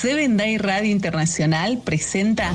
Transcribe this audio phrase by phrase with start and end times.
[0.00, 2.54] Seven Day Radio Internacional presenta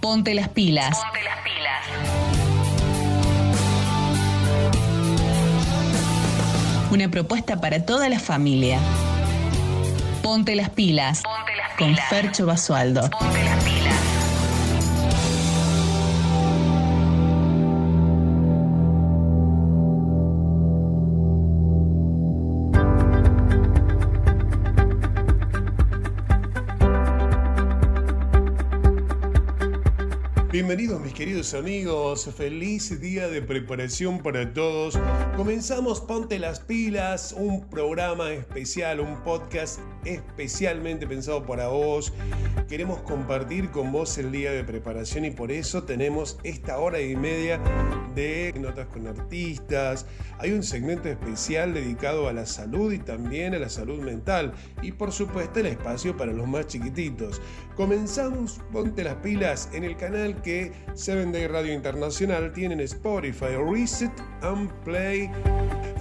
[0.00, 0.98] Ponte las pilas.
[0.98, 1.86] Ponte las pilas.
[6.90, 8.80] Una propuesta para toda la familia.
[10.24, 11.22] Ponte las pilas.
[11.22, 12.08] Ponte las Con pilas.
[12.08, 13.08] Fercho Basualdo.
[13.08, 13.81] Ponte las pilas.
[31.22, 34.98] Queridos amigos, feliz día de preparación para todos.
[35.36, 42.12] Comenzamos Ponte las pilas, un programa especial, un podcast especialmente pensado para vos.
[42.68, 47.16] Queremos compartir con vos el día de preparación y por eso tenemos esta hora y
[47.16, 47.60] media
[48.14, 50.06] de notas con artistas.
[50.38, 54.52] Hay un segmento especial dedicado a la salud y también a la salud mental
[54.82, 57.40] y por supuesto el espacio para los más chiquititos.
[57.76, 63.56] Comenzamos Ponte las pilas en el canal que Seven Day Radio Internacional tiene en Spotify,
[63.56, 65.30] Reset and Play.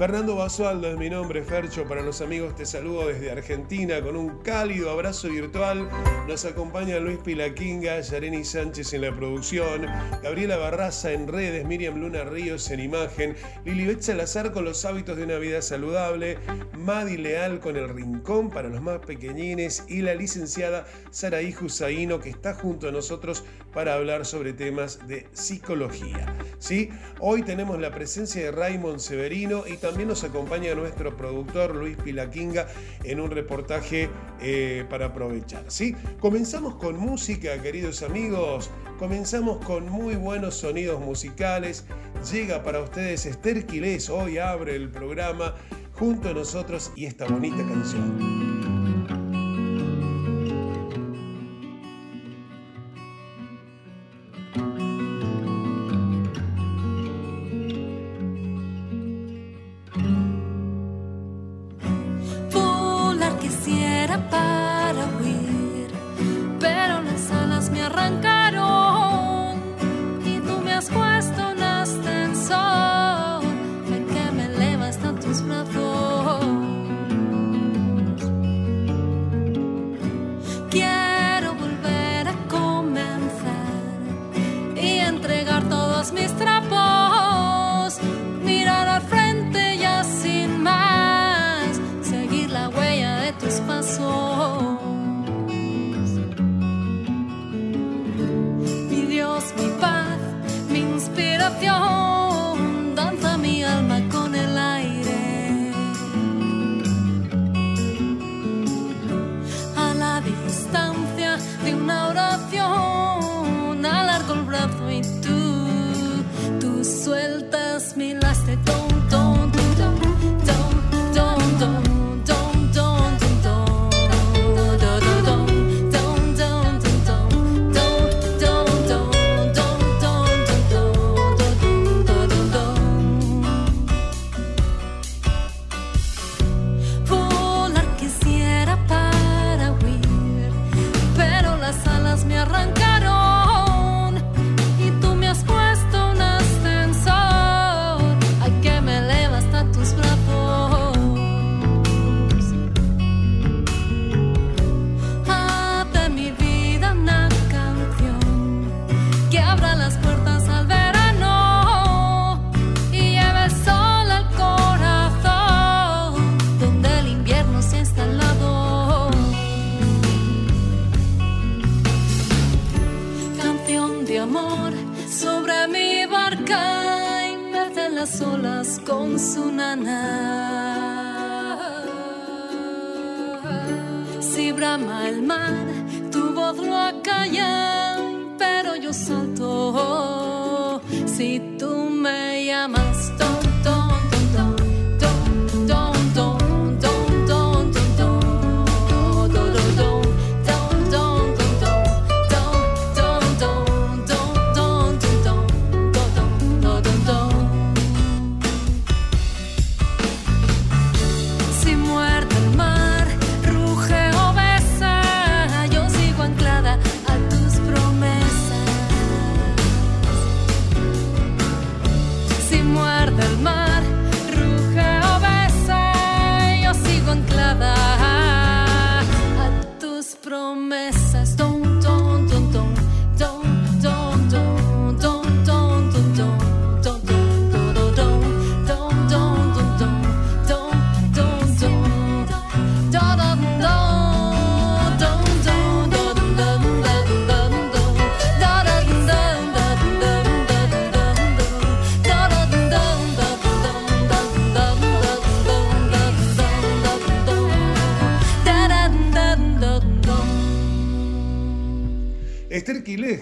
[0.01, 1.87] Fernando Basualdo es mi nombre, Fercho.
[1.87, 5.87] Para los amigos te saludo desde Argentina con un cálido abrazo virtual.
[6.27, 9.85] Nos acompaña Luis Pilaquinga, Yareni Sánchez en la producción,
[10.23, 15.25] Gabriela Barraza en redes, Miriam Luna Ríos en imagen, Lilibet Salazar con los hábitos de
[15.25, 16.39] una vida saludable,
[16.75, 22.31] Madi Leal con el rincón para los más pequeñines y la licenciada Saraí Husaino que
[22.31, 26.25] está junto a nosotros para hablar sobre temas de psicología.
[26.57, 26.89] ¿sí?
[27.19, 32.65] Hoy tenemos la presencia de Raymond Severino y también nos acompaña nuestro productor Luis Pilaquinga
[33.03, 35.65] en un reportaje eh, para aprovechar.
[35.67, 35.97] ¿sí?
[36.21, 38.69] Comenzamos con música, queridos amigos.
[38.97, 41.83] Comenzamos con muy buenos sonidos musicales.
[42.31, 43.65] Llega para ustedes Esther
[44.09, 45.55] hoy abre el programa
[45.91, 48.70] junto a nosotros y esta bonita canción.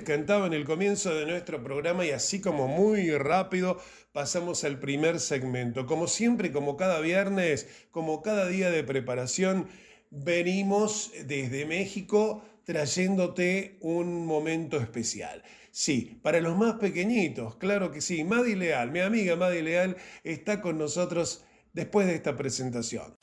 [0.09, 3.79] Cantaba en el comienzo de nuestro programa y así como muy rápido
[4.11, 5.85] pasamos al primer segmento.
[5.85, 9.67] Como siempre, como cada viernes, como cada día de preparación,
[10.09, 15.43] venimos desde México trayéndote un momento especial.
[15.69, 18.23] Sí, para los más pequeñitos, claro que sí.
[18.23, 23.13] Madi Leal, mi amiga Madi Leal, está con nosotros después de esta presentación.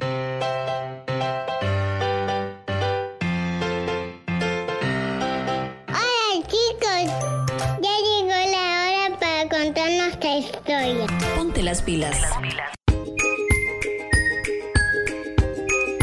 [11.35, 12.21] Ponte las pilas.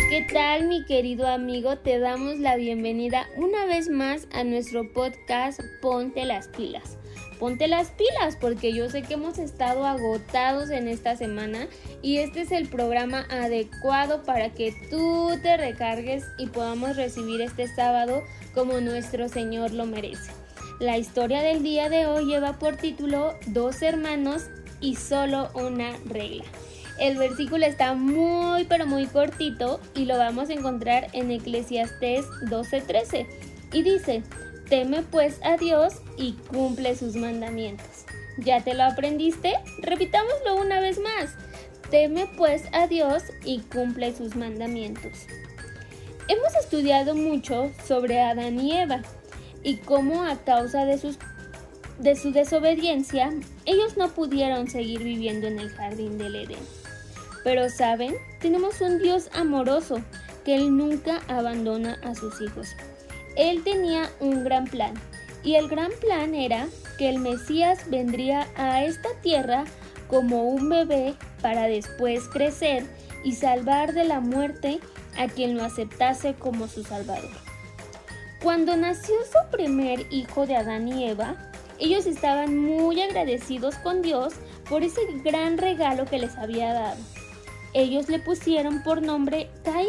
[0.10, 1.78] ¿Qué tal mi querido amigo?
[1.78, 6.98] Te damos la bienvenida una vez más a nuestro podcast Ponte las pilas.
[7.38, 11.68] Ponte las pilas porque yo sé que hemos estado agotados en esta semana
[12.02, 17.68] y este es el programa adecuado para que tú te recargues y podamos recibir este
[17.68, 18.24] sábado
[18.56, 20.43] como nuestro Señor lo merece.
[20.84, 24.50] La historia del día de hoy lleva por título Dos hermanos
[24.82, 26.44] y solo una regla.
[27.00, 33.26] El versículo está muy pero muy cortito y lo vamos a encontrar en Eclesiastés 12:13
[33.72, 34.24] y dice,
[34.68, 38.04] teme pues a Dios y cumple sus mandamientos.
[38.40, 39.54] ¿Ya te lo aprendiste?
[39.80, 41.38] Repitámoslo una vez más.
[41.92, 45.28] Teme pues a Dios y cumple sus mandamientos.
[46.28, 49.02] Hemos estudiado mucho sobre Adán y Eva
[49.64, 51.18] y cómo a causa de, sus,
[52.00, 53.32] de su desobediencia
[53.66, 56.60] ellos no pudieron seguir viviendo en el jardín del Edén.
[57.44, 60.02] Pero saben, tenemos un Dios amoroso
[60.46, 62.70] que Él nunca abandona a sus hijos.
[63.36, 64.94] Él tenía un gran plan
[65.44, 66.68] y el gran plan era
[66.98, 69.66] que el Mesías vendría a esta tierra
[70.08, 72.86] como un bebé para después crecer
[73.24, 74.80] y salvar de la muerte
[75.18, 77.43] a quien lo aceptase como su Salvador.
[78.44, 81.38] Cuando nació su primer hijo de Adán y Eva,
[81.80, 84.34] ellos estaban muy agradecidos con Dios
[84.70, 87.02] por ese gran regalo que les había dado.
[87.74, 89.88] Ellos le pusieron por nombre Caín.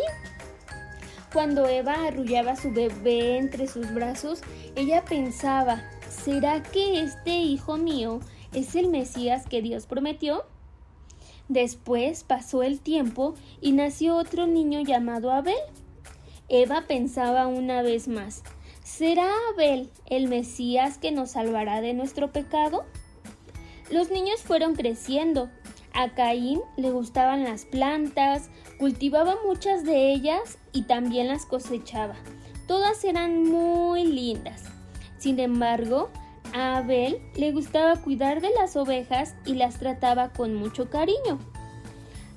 [1.32, 4.40] Cuando Eva arrullaba a su bebé entre sus brazos,
[4.76, 8.20] ella pensaba, ¿será que este hijo mío
[8.52, 10.44] es el Mesías que Dios prometió?
[11.48, 15.58] Después pasó el tiempo y nació otro niño llamado Abel.
[16.48, 18.42] Eva pensaba una vez más,
[18.82, 22.84] ¿será Abel el Mesías que nos salvará de nuestro pecado?
[23.90, 25.48] Los niños fueron creciendo.
[25.94, 32.16] A Caín le gustaban las plantas, cultivaba muchas de ellas y también las cosechaba.
[32.66, 34.64] Todas eran muy lindas.
[35.18, 36.10] Sin embargo,
[36.52, 41.38] a Abel le gustaba cuidar de las ovejas y las trataba con mucho cariño.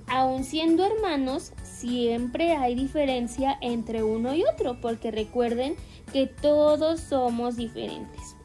[0.07, 5.75] Aun siendo hermanos, siempre hay diferencia entre uno y otro, porque recuerden
[6.11, 8.35] que todos somos diferentes.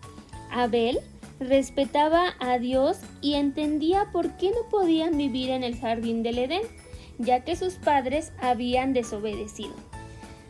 [0.51, 1.01] Abel
[1.41, 6.63] respetaba a Dios y entendía por qué no podían vivir en el jardín del Edén,
[7.19, 9.75] ya que sus padres habían desobedecido.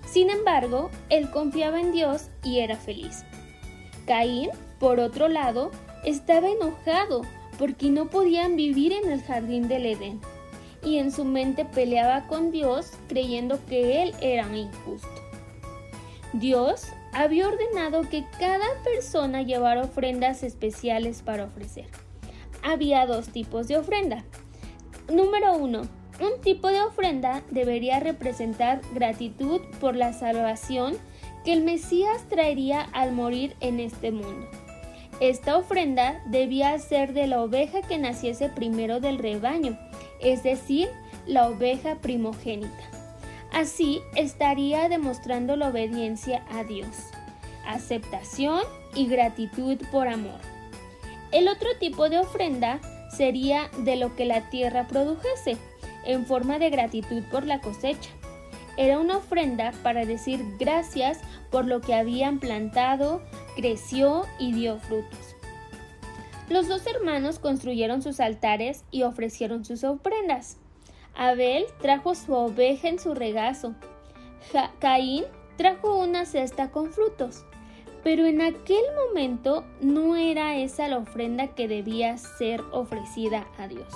[0.06, 3.24] Sin embargo, él confiaba en Dios y era feliz.
[4.06, 5.70] Caín, por otro lado,
[6.04, 7.22] estaba enojado
[7.58, 10.20] porque no podían vivir en el jardín del Edén
[10.84, 15.08] y en su mente peleaba con Dios creyendo que él era injusto.
[16.32, 21.86] Dios había ordenado que cada persona llevara ofrendas especiales para ofrecer.
[22.62, 24.24] Había dos tipos de ofrenda.
[25.12, 25.82] Número uno,
[26.20, 30.96] un tipo de ofrenda debería representar gratitud por la salvación
[31.44, 34.48] que el Mesías traería al morir en este mundo.
[35.20, 39.78] Esta ofrenda debía ser de la oveja que naciese primero del rebaño
[40.22, 40.88] es decir,
[41.26, 42.84] la oveja primogénita.
[43.52, 47.10] Así estaría demostrando la obediencia a Dios,
[47.66, 48.62] aceptación
[48.94, 50.40] y gratitud por amor.
[51.32, 52.80] El otro tipo de ofrenda
[53.14, 55.56] sería de lo que la tierra produjese,
[56.04, 58.10] en forma de gratitud por la cosecha.
[58.76, 63.22] Era una ofrenda para decir gracias por lo que habían plantado,
[63.54, 65.31] creció y dio frutos.
[66.52, 70.58] Los dos hermanos construyeron sus altares y ofrecieron sus ofrendas.
[71.14, 73.74] Abel trajo su oveja en su regazo.
[74.78, 75.24] Caín
[75.56, 77.46] trajo una cesta con frutos.
[78.04, 83.88] Pero en aquel momento no era esa la ofrenda que debía ser ofrecida a Dios.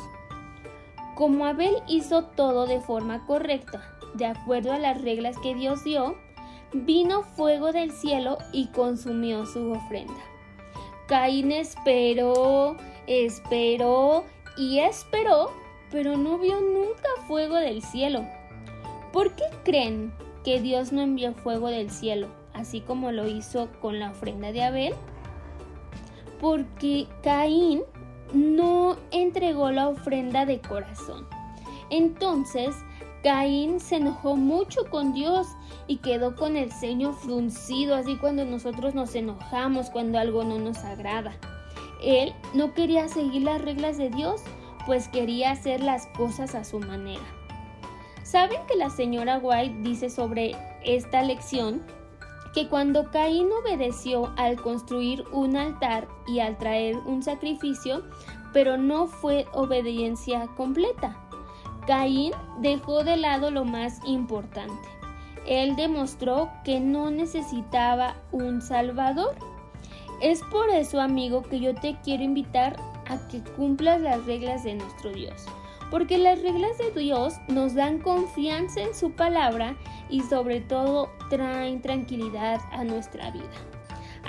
[1.15, 3.83] Como Abel hizo todo de forma correcta,
[4.15, 6.17] de acuerdo a las reglas que Dios dio,
[6.73, 10.36] vino fuego del cielo y consumió su ofrenda.
[11.07, 14.25] Caín esperó, esperó
[14.57, 15.53] y esperó,
[15.91, 18.27] pero no vio nunca fuego del cielo.
[19.13, 20.13] ¿Por qué creen
[20.45, 24.65] que Dios no envió fuego del cielo así como lo hizo con la ofrenda de
[24.65, 24.95] Abel,
[26.41, 27.83] porque Caín
[28.33, 31.27] no entregó la ofrenda de corazón.
[31.91, 32.75] Entonces,
[33.27, 35.49] Caín se enojó mucho con Dios
[35.89, 40.79] y quedó con el ceño fruncido, así cuando nosotros nos enojamos, cuando algo no nos
[40.85, 41.37] agrada.
[42.01, 44.43] Él no quería seguir las reglas de Dios,
[44.87, 47.25] pues quería hacer las cosas a su manera.
[48.23, 50.55] ¿Saben que la señora White dice sobre
[50.85, 51.83] esta lección
[52.55, 58.05] que cuando Caín obedeció al construir un altar y al traer un sacrificio,
[58.53, 61.26] pero no fue obediencia completa.
[61.87, 64.89] Caín dejó de lado lo más importante.
[65.47, 69.35] Él demostró que no necesitaba un Salvador.
[70.21, 72.77] Es por eso, amigo, que yo te quiero invitar
[73.09, 75.47] a que cumplas las reglas de nuestro Dios.
[75.91, 79.77] Porque las reglas de Dios nos dan confianza en su palabra
[80.11, 83.45] y sobre todo traen tranquilidad a nuestra vida.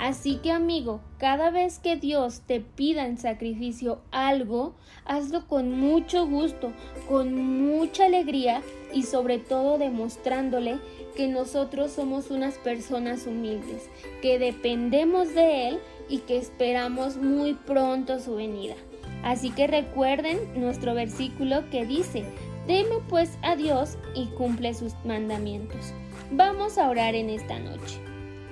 [0.00, 4.74] Así que amigo, cada vez que Dios te pida en sacrificio algo,
[5.04, 6.72] hazlo con mucho gusto,
[7.08, 8.62] con mucha alegría
[8.92, 10.78] y sobre todo demostrándole
[11.16, 13.90] que nosotros somos unas personas humildes,
[14.22, 15.78] que dependemos de Él
[16.08, 18.76] y que esperamos muy pronto su venida.
[19.24, 22.24] Así que recuerden nuestro versículo que dice,
[22.68, 25.94] Deme pues a Dios y cumple sus mandamientos.
[26.30, 27.98] Vamos a orar en esta noche.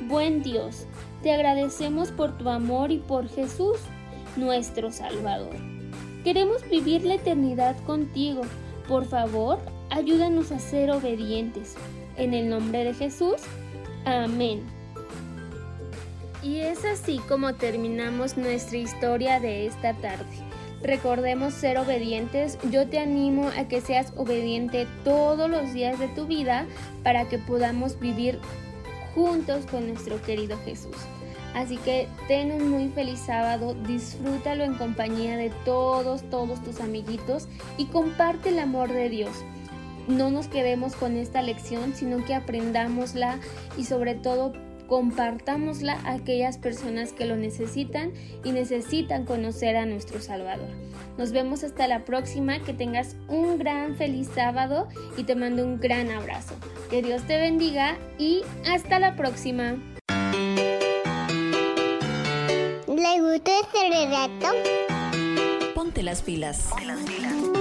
[0.09, 0.87] Buen Dios,
[1.26, 3.78] te agradecemos por tu amor y por Jesús,
[4.37, 5.56] nuestro Salvador.
[6.23, 8.42] Queremos vivir la eternidad contigo.
[8.87, 9.59] Por favor,
[9.90, 11.75] ayúdanos a ser obedientes.
[12.16, 13.42] En el nombre de Jesús.
[14.04, 14.62] Amén.
[16.45, 20.30] Y es así como terminamos nuestra historia de esta tarde.
[20.80, 22.56] Recordemos ser obedientes.
[22.71, 26.68] Yo te animo a que seas obediente todos los días de tu vida
[27.02, 28.38] para que podamos vivir
[29.16, 30.95] juntos con nuestro querido Jesús.
[31.57, 37.49] Así que ten un muy feliz sábado, disfrútalo en compañía de todos, todos tus amiguitos
[37.79, 39.31] y comparte el amor de Dios.
[40.07, 43.39] No nos quedemos con esta lección, sino que aprendámosla
[43.79, 44.53] y sobre todo
[44.87, 48.13] compartámosla a aquellas personas que lo necesitan
[48.45, 50.69] y necesitan conocer a nuestro Salvador.
[51.17, 55.81] Nos vemos hasta la próxima, que tengas un gran feliz sábado y te mando un
[55.81, 56.55] gran abrazo.
[56.91, 59.79] Que Dios te bendiga y hasta la próxima.
[62.97, 64.47] ¿Le gustó este relato?
[65.75, 66.69] Ponte las pilas.
[66.71, 67.56] Ponte las pilas.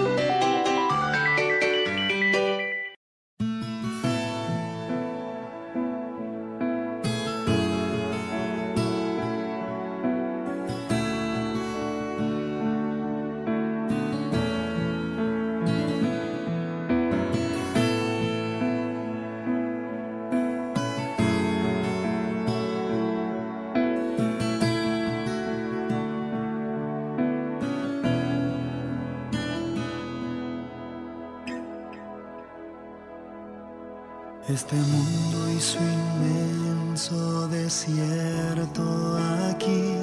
[34.67, 39.15] Este mundo y su inmenso desierto
[39.47, 39.93] aquí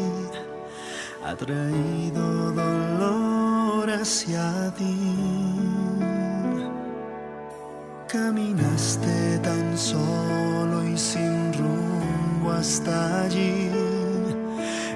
[1.26, 5.16] ha traído dolor hacia ti.
[8.06, 13.68] Caminaste tan solo y sin rumbo hasta allí,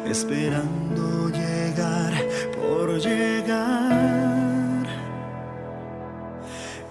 [0.09, 2.15] esperando llegar
[2.55, 4.26] por llegar.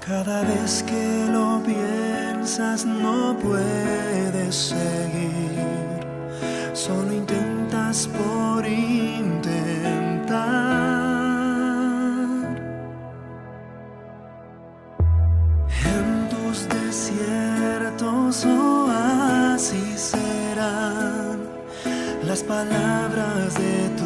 [0.08, 6.06] Cada vez que lo piensas no puedes seguir,
[6.74, 9.66] solo intentas por intentar.
[15.96, 21.40] En tus desiertos oasis serán
[22.28, 24.05] las palabras de tu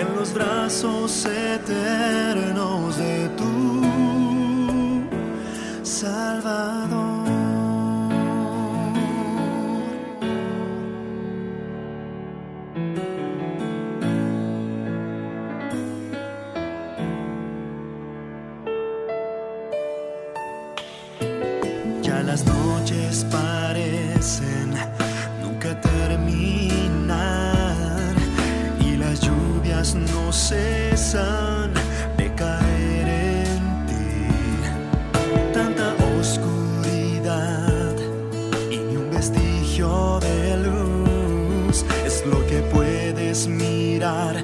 [0.00, 3.82] en los brazos eternos de tu
[5.82, 7.09] Salvador.
[31.12, 34.28] De caer en ti.
[35.52, 37.96] Tanta oscuridad
[38.70, 44.36] y ni un vestigio de luz es lo que puedes mirar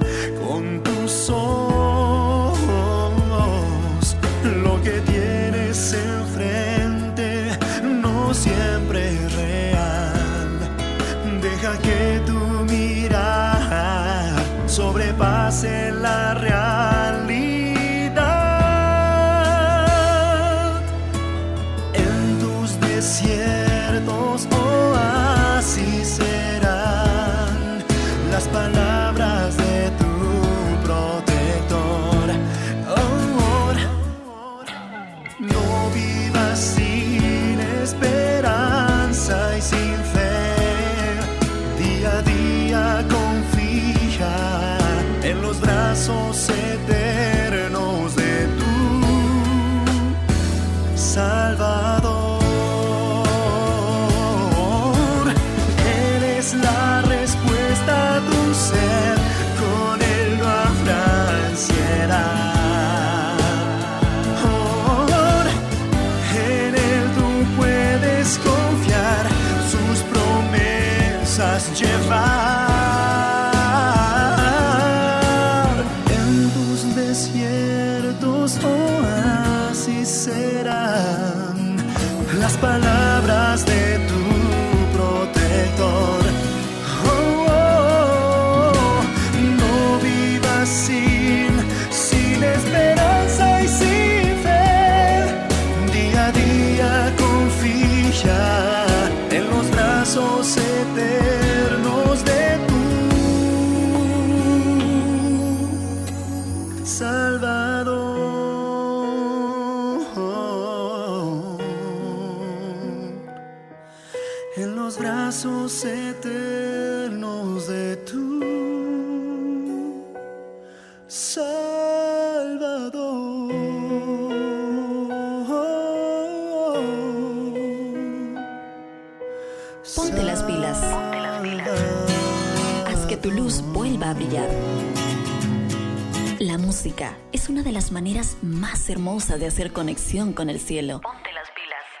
[137.37, 141.01] es una de las maneras más hermosas de hacer conexión con el cielo.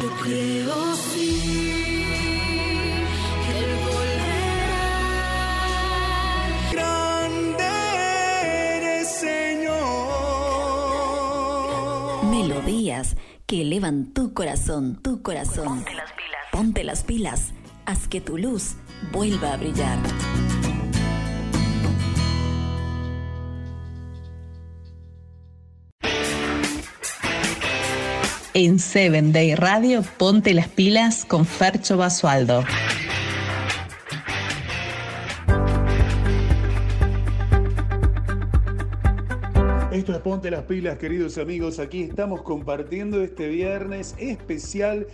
[0.01, 2.03] Yo creo sí
[3.45, 4.83] que Él volverá.
[6.73, 7.63] Grande
[8.75, 9.69] eres, Señor.
[12.25, 15.77] Melodías que elevan tu corazón, tu corazón.
[15.85, 16.41] Ponte las pilas.
[16.51, 17.53] Ponte las pilas.
[17.89, 18.75] Haz que tu luz
[19.11, 19.97] vuelva a brillar.
[28.53, 32.63] En Seven Day Radio, ponte las pilas con Fercho Basualdo.
[39.91, 41.79] Esto es Ponte las Pilas, queridos amigos.
[41.79, 45.07] Aquí estamos compartiendo este viernes especial,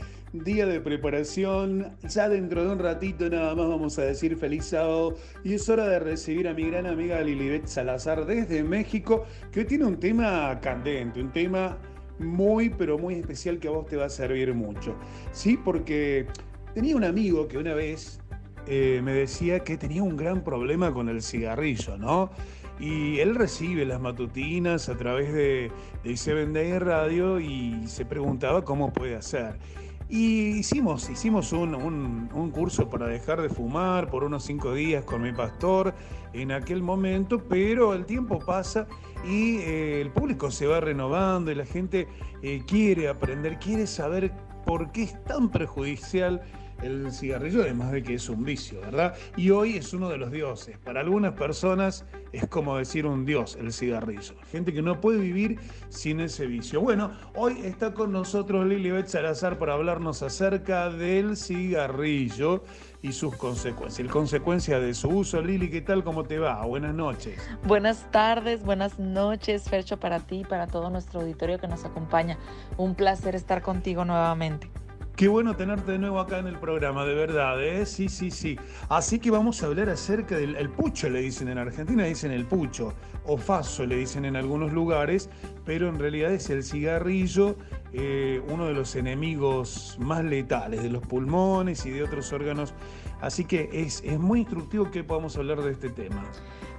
[0.43, 1.95] día de preparación.
[2.07, 5.15] Ya dentro de un ratito nada más vamos a decir feliz sábado.
[5.43, 9.85] Y es hora de recibir a mi gran amiga Lilibet Salazar desde México, que tiene
[9.85, 11.77] un tema candente, un tema
[12.19, 14.95] muy, pero muy especial que a vos te va a servir mucho.
[15.31, 16.27] Sí, porque
[16.73, 18.19] tenía un amigo que una vez
[18.67, 22.31] eh, me decía que tenía un gran problema con el cigarrillo, ¿no?
[22.79, 25.71] Y él recibe las matutinas a través de,
[26.03, 29.57] de Day Radio y se preguntaba cómo puede hacer.
[30.07, 35.23] Y hicimos, hicimos un, un- curso para dejar de fumar por unos cinco días con
[35.23, 35.95] mi pastor
[36.31, 38.87] en aquel momento, pero el tiempo pasa
[39.27, 42.07] y eh, el público se va renovando y la gente
[42.43, 44.31] eh, quiere aprender, quiere saber
[44.63, 46.41] por qué es tan perjudicial
[46.81, 49.15] el cigarrillo, además de que es un vicio, ¿verdad?
[49.37, 50.77] Y hoy es uno de los dioses.
[50.77, 54.35] Para algunas personas es como decir un dios el cigarrillo.
[54.51, 55.59] Gente que no puede vivir
[55.89, 56.81] sin ese vicio.
[56.81, 62.63] Bueno, hoy está con nosotros Lilibet Salazar para hablarnos acerca del cigarrillo
[63.01, 63.99] y sus consecuencias.
[63.99, 65.41] El consecuencia de su uso.
[65.41, 66.03] Lili, ¿qué tal?
[66.03, 66.65] ¿Cómo te va?
[66.65, 67.39] Buenas noches.
[67.63, 72.37] Buenas tardes, buenas noches, Fercho, para ti y para todo nuestro auditorio que nos acompaña.
[72.77, 74.69] Un placer estar contigo nuevamente.
[75.15, 77.85] Qué bueno tenerte de nuevo acá en el programa, de verdad, ¿eh?
[77.85, 78.59] Sí, sí, sí.
[78.89, 82.45] Así que vamos a hablar acerca del el pucho, le dicen en Argentina, dicen el
[82.45, 85.29] pucho, o faso le dicen en algunos lugares,
[85.63, 87.55] pero en realidad es el cigarrillo,
[87.93, 92.73] eh, uno de los enemigos más letales de los pulmones y de otros órganos.
[93.21, 96.25] Así que es, es muy instructivo que podamos hablar de este tema.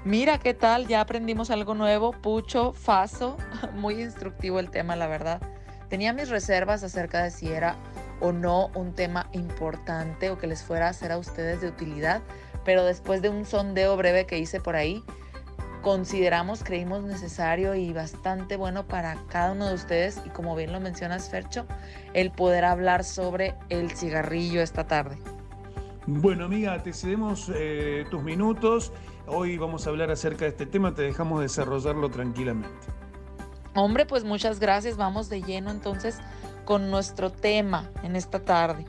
[0.04, 3.38] Mira qué tal, ya aprendimos algo nuevo, pucho, faso,
[3.76, 5.40] muy instructivo el tema, la verdad.
[5.88, 7.76] Tenía mis reservas acerca de si era
[8.20, 12.22] o no un tema importante o que les fuera a ser a ustedes de utilidad,
[12.64, 15.04] pero después de un sondeo breve que hice por ahí,
[15.86, 20.80] consideramos, creímos necesario y bastante bueno para cada uno de ustedes y como bien lo
[20.80, 21.64] mencionas Fercho,
[22.12, 25.16] el poder hablar sobre el cigarrillo esta tarde.
[26.08, 28.92] Bueno amiga, te cedemos eh, tus minutos,
[29.28, 32.86] hoy vamos a hablar acerca de este tema, te dejamos desarrollarlo tranquilamente.
[33.76, 36.18] Hombre, pues muchas gracias, vamos de lleno entonces
[36.66, 38.84] con nuestro tema en esta tarde.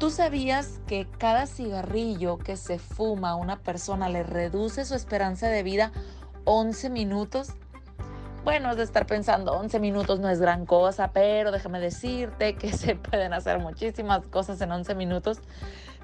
[0.00, 5.46] ¿Tú sabías que cada cigarrillo que se fuma a una persona le reduce su esperanza
[5.46, 5.92] de vida
[6.44, 7.50] 11 minutos?
[8.44, 12.72] Bueno, es de estar pensando, 11 minutos no es gran cosa, pero déjame decirte que
[12.76, 15.38] se pueden hacer muchísimas cosas en 11 minutos.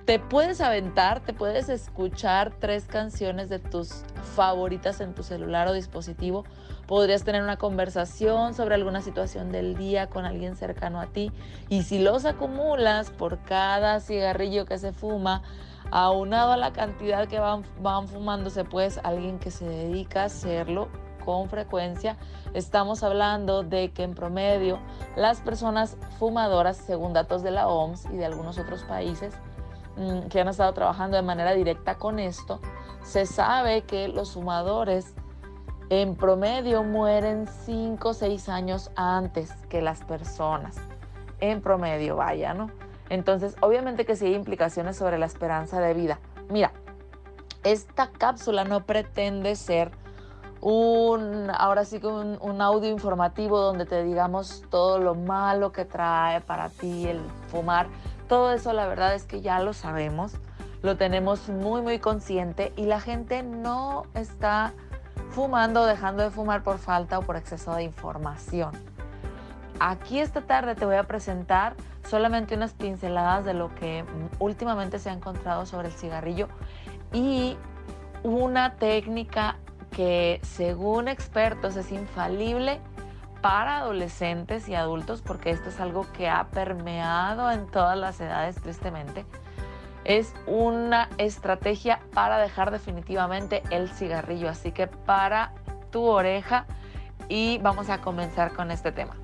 [0.04, 4.02] Te puedes aventar, te puedes escuchar tres canciones de tus
[4.34, 6.44] favoritas en tu celular o dispositivo.
[6.88, 11.30] Podrías tener una conversación sobre alguna situación del día con alguien cercano a ti.
[11.68, 15.42] Y si los acumulas por cada cigarrillo que se fuma,
[15.92, 20.88] aunado a la cantidad que van, van fumándose, pues alguien que se dedica a hacerlo
[21.24, 22.16] con frecuencia,
[22.54, 24.80] estamos hablando de que en promedio
[25.14, 29.32] las personas fumadoras, según datos de la OMS y de algunos otros países
[30.31, 32.61] que han estado trabajando de manera directa con esto,
[33.02, 35.14] se sabe que los fumadores
[35.90, 40.76] en promedio mueren 5 o 6 años antes que las personas.
[41.40, 42.70] En promedio, vaya, ¿no?
[43.11, 46.18] Entonces, obviamente que sí hay implicaciones sobre la esperanza de vida.
[46.48, 46.72] Mira,
[47.64, 49.90] esta cápsula no pretende ser
[50.62, 56.40] un, ahora sí que un, audio informativo donde te digamos todo lo malo que trae
[56.40, 57.88] para ti el fumar.
[58.28, 60.32] Todo eso la verdad es que ya lo sabemos,
[60.82, 64.72] lo tenemos muy muy consciente y la gente no está
[65.30, 68.72] fumando o dejando de fumar por falta o por exceso de información.
[69.80, 71.74] Aquí esta tarde te voy a presentar
[72.08, 74.04] solamente unas pinceladas de lo que
[74.38, 76.48] últimamente se ha encontrado sobre el cigarrillo
[77.12, 77.56] y
[78.22, 79.56] una técnica
[79.90, 82.80] que según expertos es infalible
[83.42, 88.57] para adolescentes y adultos porque esto es algo que ha permeado en todas las edades
[88.57, 89.26] tristemente
[90.05, 94.48] es una estrategia para dejar definitivamente el cigarrillo.
[94.48, 95.52] Así que para
[95.90, 96.66] tu oreja
[97.28, 99.14] y vamos a comenzar con este tema.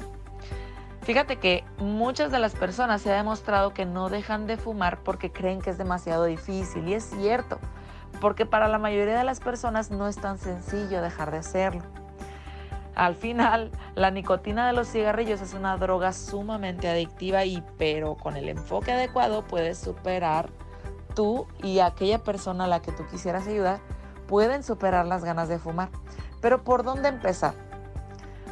[1.03, 5.33] Fíjate que muchas de las personas se ha demostrado que no dejan de fumar porque
[5.33, 7.59] creen que es demasiado difícil y es cierto,
[8.21, 11.83] porque para la mayoría de las personas no es tan sencillo dejar de hacerlo.
[12.99, 18.37] Al final, la nicotina de los cigarrillos es una droga sumamente adictiva y pero con
[18.37, 20.51] el enfoque adecuado puedes superar
[21.15, 23.79] tú y aquella persona a la que tú quisieras ayudar
[24.27, 25.91] pueden superar las ganas de fumar.
[26.41, 27.55] Pero ¿por dónde empezar?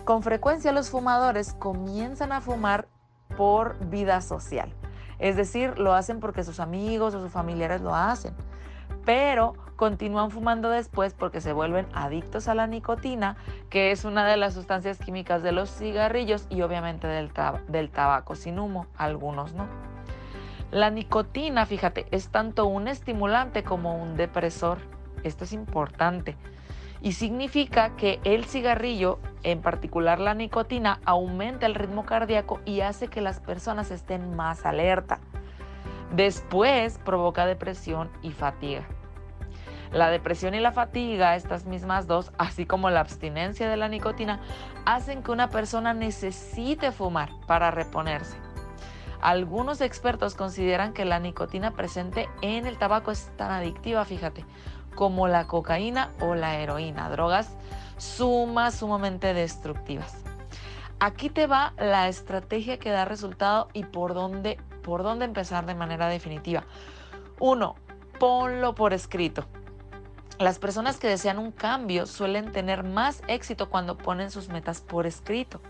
[0.04, 2.86] Con frecuencia los fumadores comienzan a fumar
[3.36, 4.72] por vida social.
[5.18, 8.32] Es decir, lo hacen porque sus amigos o sus familiares lo hacen.
[9.04, 13.36] Pero continúan fumando después porque se vuelven adictos a la nicotina,
[13.70, 17.30] que es una de las sustancias químicas de los cigarrillos y obviamente del,
[17.90, 19.68] tabaco sin humo, algunos no.
[20.72, 24.78] La nicotina, fíjate, es tanto un estimulante como un depresor.
[25.22, 26.36] Esto es importante.
[27.02, 33.06] Y significa que el cigarrillo, en particular la nicotina, aumenta el ritmo cardíaco y hace
[33.06, 35.20] que las personas estén más alerta.
[36.14, 38.86] Después provoca depresión y fatiga.
[39.96, 44.40] La depresión y la fatiga, estas mismas dos, así como la abstinencia de la nicotina,
[44.84, 48.36] hacen que una persona necesite fumar para reponerse.
[49.22, 54.44] Algunos expertos consideran que la nicotina presente en el tabaco es tan adictiva, fíjate,
[54.94, 57.56] como la cocaína o la heroína, drogas
[57.96, 60.22] sumas, sumamente destructivas.
[61.00, 65.74] Aquí te va la estrategia que da resultado y por dónde, por dónde empezar de
[65.74, 66.64] manera definitiva.
[67.40, 67.76] Uno,
[68.20, 69.46] ponlo por escrito.
[70.38, 75.06] Las personas que desean un cambio suelen tener más éxito cuando ponen sus metas por
[75.06, 75.62] escrito.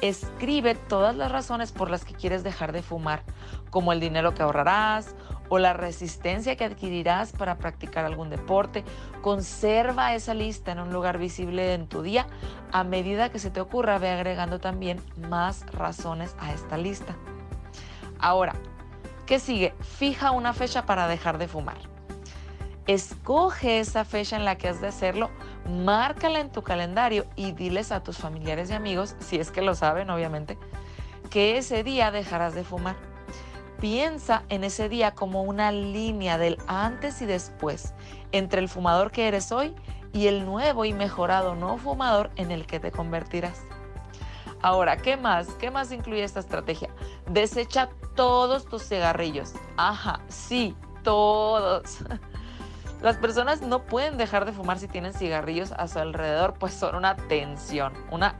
[0.00, 3.24] Escribe todas las razones por las que quieres dejar de fumar,
[3.70, 5.16] como el dinero que ahorrarás
[5.48, 8.84] o la resistencia que adquirirás para practicar algún deporte.
[9.22, 12.28] Conserva esa lista en un lugar visible en tu día.
[12.70, 17.16] A medida que se te ocurra, ve agregando también más razones a esta lista.
[18.20, 18.54] Ahora,
[19.26, 19.74] ¿qué sigue?
[19.80, 21.95] Fija una fecha para dejar de fumar.
[22.86, 25.30] Escoge esa fecha en la que has de hacerlo
[25.68, 29.74] márcala en tu calendario y diles a tus familiares y amigos, si es que lo
[29.74, 30.56] saben obviamente,
[31.30, 32.94] que ese día dejarás de fumar.
[33.80, 37.92] Piensa en ese día como una línea del antes y después
[38.32, 39.74] entre el fumador que eres hoy
[40.12, 43.62] y el nuevo y mejorado no fumador en el que te convertirás.
[44.62, 45.48] Ahora, ¿qué más?
[45.58, 46.88] ¿Qué más incluye esta estrategia?
[47.28, 49.52] Desecha todos tus cigarrillos.
[49.76, 51.98] Ajá, sí, todos.
[53.02, 56.94] Las personas no pueden dejar de fumar si tienen cigarrillos a su alrededor, pues son
[56.94, 58.36] una tensión, una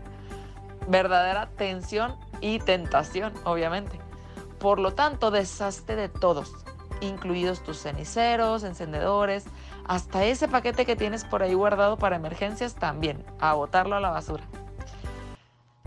[0.88, 4.00] verdadera tensión y tentación, obviamente.
[4.58, 6.52] Por lo tanto, deshazte de todos,
[7.00, 9.44] incluidos tus ceniceros, encendedores,
[9.86, 14.10] hasta ese paquete que tienes por ahí guardado para emergencias también, a botarlo a la
[14.10, 14.44] basura.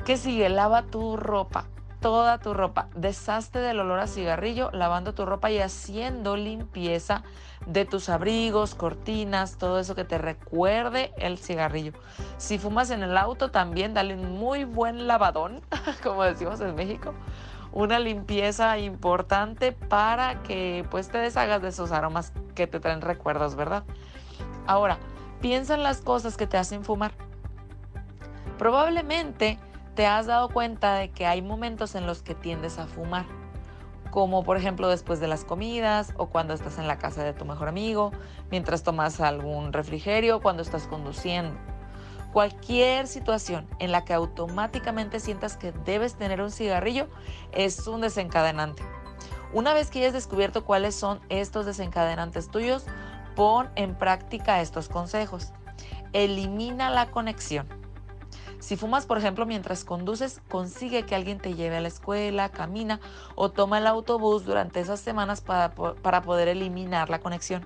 [0.05, 0.47] ¿Qué sigue?
[0.49, 1.65] Lava tu ropa,
[1.99, 2.87] toda tu ropa.
[2.95, 7.23] Deshazte del olor a cigarrillo, lavando tu ropa y haciendo limpieza
[7.65, 11.93] de tus abrigos, cortinas, todo eso que te recuerde el cigarrillo.
[12.37, 15.61] Si fumas en el auto, también dale un muy buen lavadón,
[16.03, 17.13] como decimos en México.
[17.71, 23.55] Una limpieza importante para que pues te deshagas de esos aromas que te traen recuerdos,
[23.55, 23.83] ¿verdad?
[24.65, 24.97] Ahora,
[25.39, 27.11] piensa en las cosas que te hacen fumar.
[28.57, 29.59] Probablemente
[29.95, 33.38] te has dado cuenta de que hay momentos en los que tiendes a fumar
[34.11, 37.45] como por ejemplo después de las comidas o cuando estás en la casa de tu
[37.45, 38.11] mejor amigo,
[38.51, 41.57] mientras tomas algún refrigerio, cuando estás conduciendo.
[42.31, 47.07] Cualquier situación en la que automáticamente sientas que debes tener un cigarrillo
[47.51, 48.83] es un desencadenante.
[49.51, 52.85] Una vez que hayas descubierto cuáles son estos desencadenantes tuyos,
[53.35, 55.53] pon en práctica estos consejos.
[56.13, 57.78] Elimina la conexión.
[58.59, 62.99] Si fumas, por ejemplo, mientras conduces, consigue que alguien te lleve a la escuela, camina
[63.35, 67.65] o toma el autobús durante esas semanas para, para poder eliminar la conexión.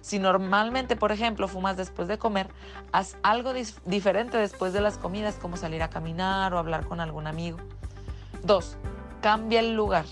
[0.00, 2.48] Si normalmente, por ejemplo, fumas después de comer,
[2.92, 3.52] haz algo
[3.84, 7.58] diferente después de las comidas, como salir a caminar o hablar con algún amigo.
[8.44, 8.76] 2.
[9.20, 10.04] Cambia el lugar.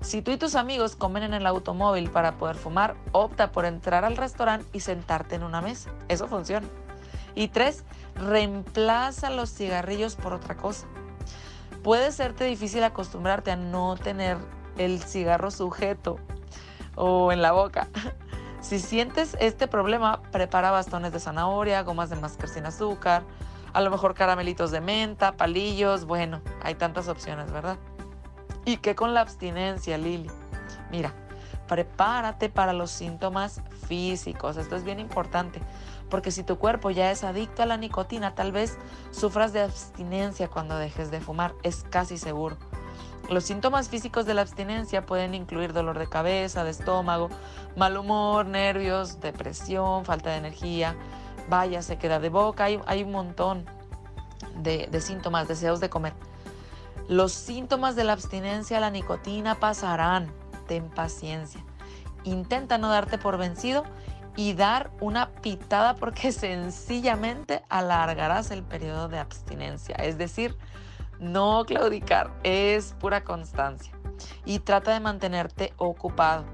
[0.00, 4.06] Si tú y tus amigos comen en el automóvil para poder fumar, opta por entrar
[4.06, 5.90] al restaurante y sentarte en una mesa.
[6.08, 6.66] Eso funciona.
[7.34, 7.84] Y tres,
[8.20, 10.86] reemplaza los cigarrillos por otra cosa.
[11.82, 14.36] Puede serte difícil acostumbrarte a no tener
[14.76, 16.18] el cigarro sujeto
[16.94, 17.88] o en la boca.
[18.60, 23.22] Si sientes este problema, prepara bastones de zanahoria, gomas de mascar sin azúcar,
[23.72, 27.78] a lo mejor caramelitos de menta, palillos, bueno, hay tantas opciones, ¿verdad?
[28.66, 30.30] ¿Y qué con la abstinencia, Lili?
[30.90, 31.14] Mira,
[31.68, 35.62] prepárate para los síntomas físicos, esto es bien importante
[36.10, 38.76] porque si tu cuerpo ya es adicto a la nicotina, tal vez
[39.10, 42.56] sufras de abstinencia cuando dejes de fumar, es casi seguro.
[43.30, 47.30] Los síntomas físicos de la abstinencia pueden incluir dolor de cabeza, de estómago,
[47.76, 50.96] mal humor, nervios, depresión, falta de energía,
[51.48, 53.64] vaya, sequedad de boca, hay, hay un montón
[54.56, 56.12] de, de síntomas, deseos de comer.
[57.06, 60.32] Los síntomas de la abstinencia a la nicotina pasarán,
[60.66, 61.64] ten paciencia.
[62.24, 63.84] Intenta no darte por vencido
[64.36, 69.94] y dar una pitada porque sencillamente alargarás el periodo de abstinencia.
[69.96, 70.56] Es decir,
[71.18, 73.92] no claudicar, es pura constancia.
[74.44, 76.44] Y trata de mantenerte ocupado.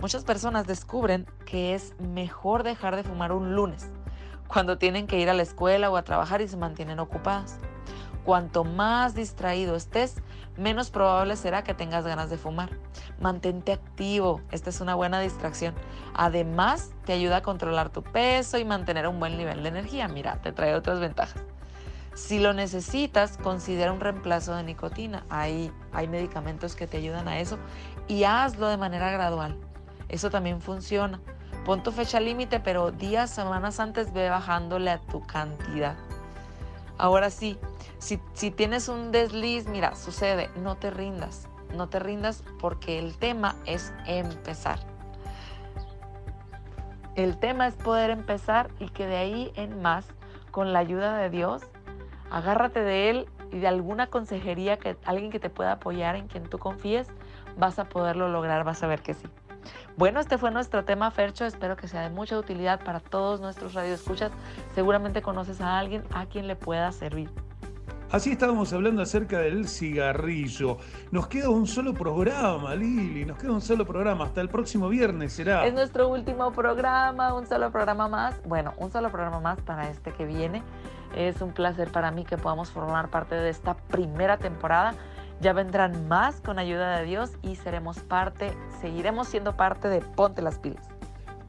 [0.00, 3.90] Muchas personas descubren que es mejor dejar de fumar un lunes,
[4.48, 7.56] cuando tienen que ir a la escuela o a trabajar y se mantienen ocupados.
[8.24, 10.16] Cuanto más distraído estés,
[10.60, 12.70] menos probable será que tengas ganas de fumar.
[13.18, 15.74] Mantente activo, esta es una buena distracción.
[16.14, 20.06] Además, te ayuda a controlar tu peso y mantener un buen nivel de energía.
[20.06, 21.42] Mira, te trae otras ventajas.
[22.14, 25.24] Si lo necesitas, considera un reemplazo de nicotina.
[25.30, 27.58] Hay, hay medicamentos que te ayudan a eso
[28.08, 29.56] y hazlo de manera gradual.
[30.08, 31.20] Eso también funciona.
[31.64, 35.96] Pon tu fecha límite, pero días, semanas antes ve bajándole a tu cantidad.
[37.00, 37.58] Ahora sí,
[37.98, 38.18] si,
[38.50, 43.94] tienes un desliz, mira, sucede, no te rindas, no te rindas porque el tema es
[44.06, 44.80] empezar.
[47.14, 50.08] El tema es poder empezar y que de ahí en más,
[50.50, 51.62] con la ayuda de Dios,
[52.30, 56.50] agárrate de Él y de alguna consejería que alguien que te pueda apoyar, en quien
[56.50, 57.08] tú confíes,
[57.56, 59.26] vas a poderlo lograr, vas a ver que sí.
[59.96, 61.44] Bueno, este fue nuestro tema, Fercho.
[61.44, 64.32] Espero que sea de mucha utilidad para todos nuestros radioescuchas.
[64.74, 67.30] Seguramente conoces a alguien a quien le pueda servir.
[68.10, 70.78] Así estábamos hablando acerca del cigarrillo.
[71.12, 74.24] Nos queda un solo programa, Lili, nos queda un solo programa.
[74.24, 75.64] Hasta el próximo viernes será.
[75.64, 78.34] Es nuestro último programa, un solo programa más.
[78.44, 80.64] Bueno, un solo programa más para este que viene.
[81.14, 84.94] Es un placer para mí que podamos formar parte de esta primera temporada.
[85.40, 90.42] Ya vendrán más con ayuda de Dios y seremos parte, seguiremos siendo parte de Ponte
[90.42, 90.86] las Pilas.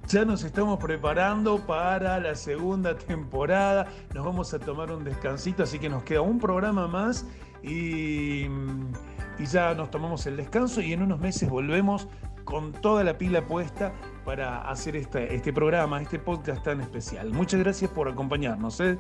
[0.07, 3.87] Ya nos estamos preparando para la segunda temporada.
[4.13, 7.25] Nos vamos a tomar un descansito, así que nos queda un programa más
[7.63, 8.47] y,
[9.39, 12.07] ya nos tomamos el descanso y en unos meses volvemos
[12.45, 13.91] con toda la pila puesta
[14.23, 17.31] para hacer este, este programa, este podcast tan especial.
[17.31, 18.79] Muchas gracias por acompañarnos.
[18.79, 18.99] ¿eh?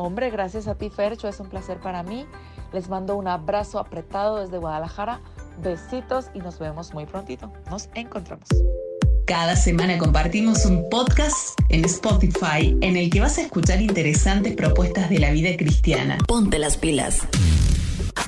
[0.00, 2.24] Hombre, gracias a ti, Fercho, es un placer para mí.
[2.72, 5.20] Les mando un abrazo apretado desde Guadalajara.
[5.60, 7.52] Besitos y nos vemos muy prontito.
[7.68, 8.46] Nos encontramos.
[9.26, 15.10] Cada semana compartimos un podcast en Spotify en el que vas a escuchar interesantes propuestas
[15.10, 16.18] de la vida cristiana.
[16.28, 17.22] Ponte las pilas.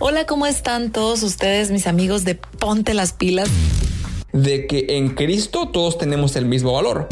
[0.00, 3.48] Hola, ¿cómo están todos ustedes, mis amigos de Ponte las pilas?
[4.32, 7.06] De que en Cristo todos tenemos el mismo valor.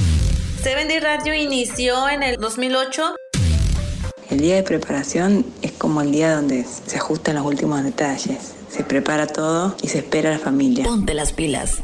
[0.60, 3.14] Seven Day Radio inició en el 2008.
[4.30, 8.52] El día de preparación es como el día donde se ajustan los últimos detalles.
[8.68, 10.84] Se prepara todo y se espera a la familia.
[10.84, 11.78] Ponte las pilas.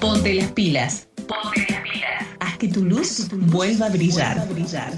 [0.00, 1.08] Ponte las pilas.
[1.26, 2.26] Ponte las pilas.
[2.38, 4.36] Haz que tu luz vuelva a brillar.
[4.36, 4.92] Vuelva a brillar.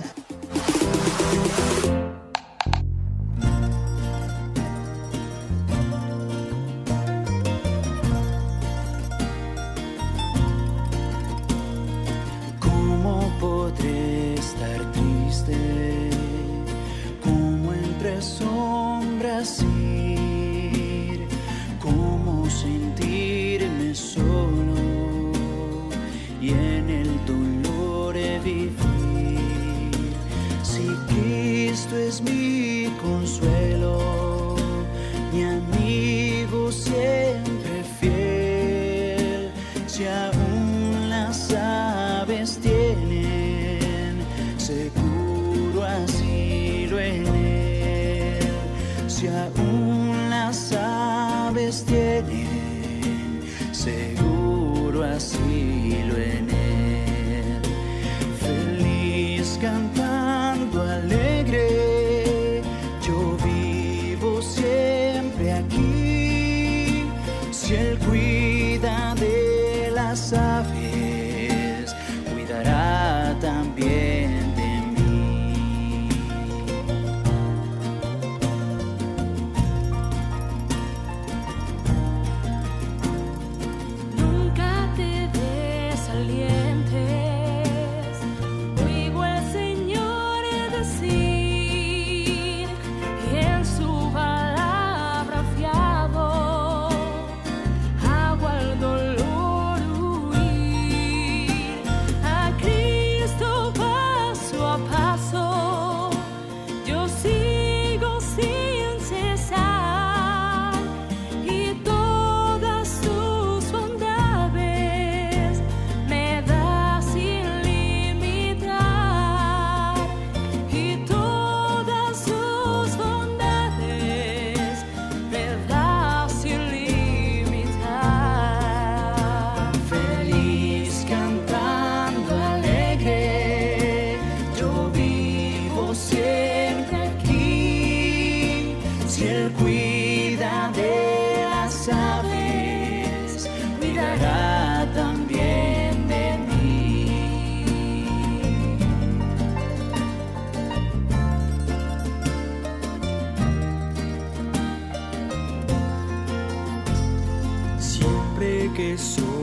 [159.05, 159.34] Siempre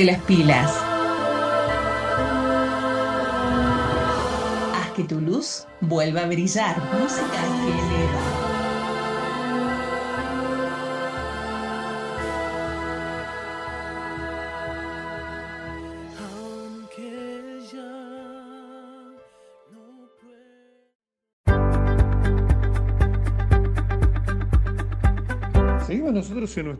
[0.00, 0.70] Ponte las pilas.
[4.74, 6.76] Haz que tu luz vuelva a brillar.
[6.98, 8.39] Música que eleva.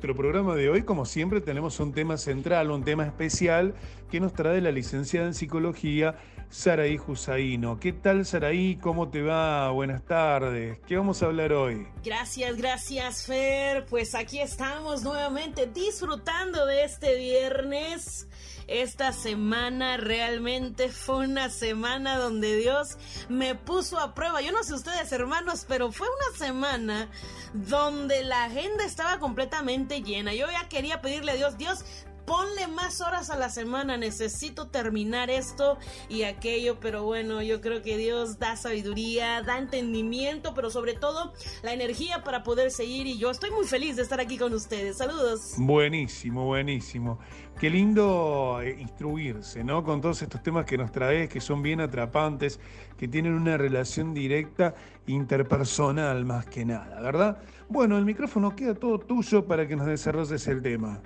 [0.01, 3.75] Nuestro programa de hoy, como siempre tenemos un tema central, un tema especial
[4.11, 6.15] que nos trae la licenciada en psicología
[6.49, 7.79] Saraí Jusaino.
[7.79, 8.77] ¿Qué tal Saraí?
[8.77, 9.71] ¿Cómo te va?
[9.73, 10.79] Buenas tardes.
[10.87, 11.87] ¿Qué vamos a hablar hoy?
[12.03, 13.85] Gracias, gracias Fer.
[13.91, 18.27] Pues aquí estamos nuevamente disfrutando de este viernes.
[18.71, 22.99] Esta semana realmente fue una semana donde Dios
[23.29, 24.43] me puso a prueba.
[24.43, 27.11] Yo no sé ustedes hermanos, pero fue una semana
[27.53, 30.35] donde la agenda estaba completamente llena.
[30.35, 31.85] Yo ya quería pedirle a Dios, Dios,
[32.31, 35.79] ponle más horas a la semana, necesito terminar esto
[36.09, 41.33] y aquello, pero bueno, yo creo que Dios da sabiduría, da entendimiento, pero sobre todo
[41.65, 44.99] la energía para poder seguir y yo estoy muy feliz de estar aquí con ustedes.
[44.99, 45.55] Saludos.
[45.57, 47.19] Buenísimo, buenísimo.
[47.59, 49.83] Qué lindo eh, instruirse, ¿no?
[49.83, 52.61] Con todos estos temas que nos traes, que son bien atrapantes,
[52.97, 54.77] que tienen una relación directa
[55.09, 57.43] interpersonal más que nada, ¿verdad?
[57.69, 61.03] Bueno, el micrófono queda todo tuyo para que nos desarrolles el tema.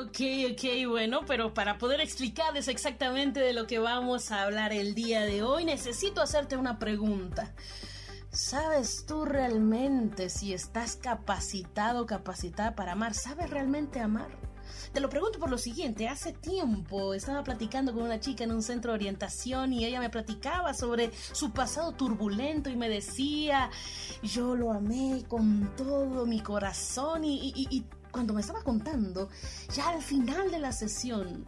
[0.00, 0.20] Ok,
[0.52, 5.22] ok, bueno, pero para poder explicarles exactamente de lo que vamos a hablar el día
[5.22, 7.52] de hoy, necesito hacerte una pregunta.
[8.30, 13.14] ¿Sabes tú realmente si estás capacitado capacitada para amar?
[13.14, 14.28] ¿Sabes realmente amar?
[14.92, 18.62] Te lo pregunto por lo siguiente, hace tiempo estaba platicando con una chica en un
[18.62, 23.70] centro de orientación y ella me platicaba sobre su pasado turbulento y me decía,
[24.22, 29.28] yo lo amé con todo mi corazón y, y- y cuando me estaba contando,
[29.74, 31.46] ya al final de la sesión,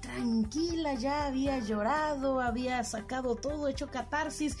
[0.00, 4.56] tranquila, ya había llorado, había sacado todo, hecho catarsis.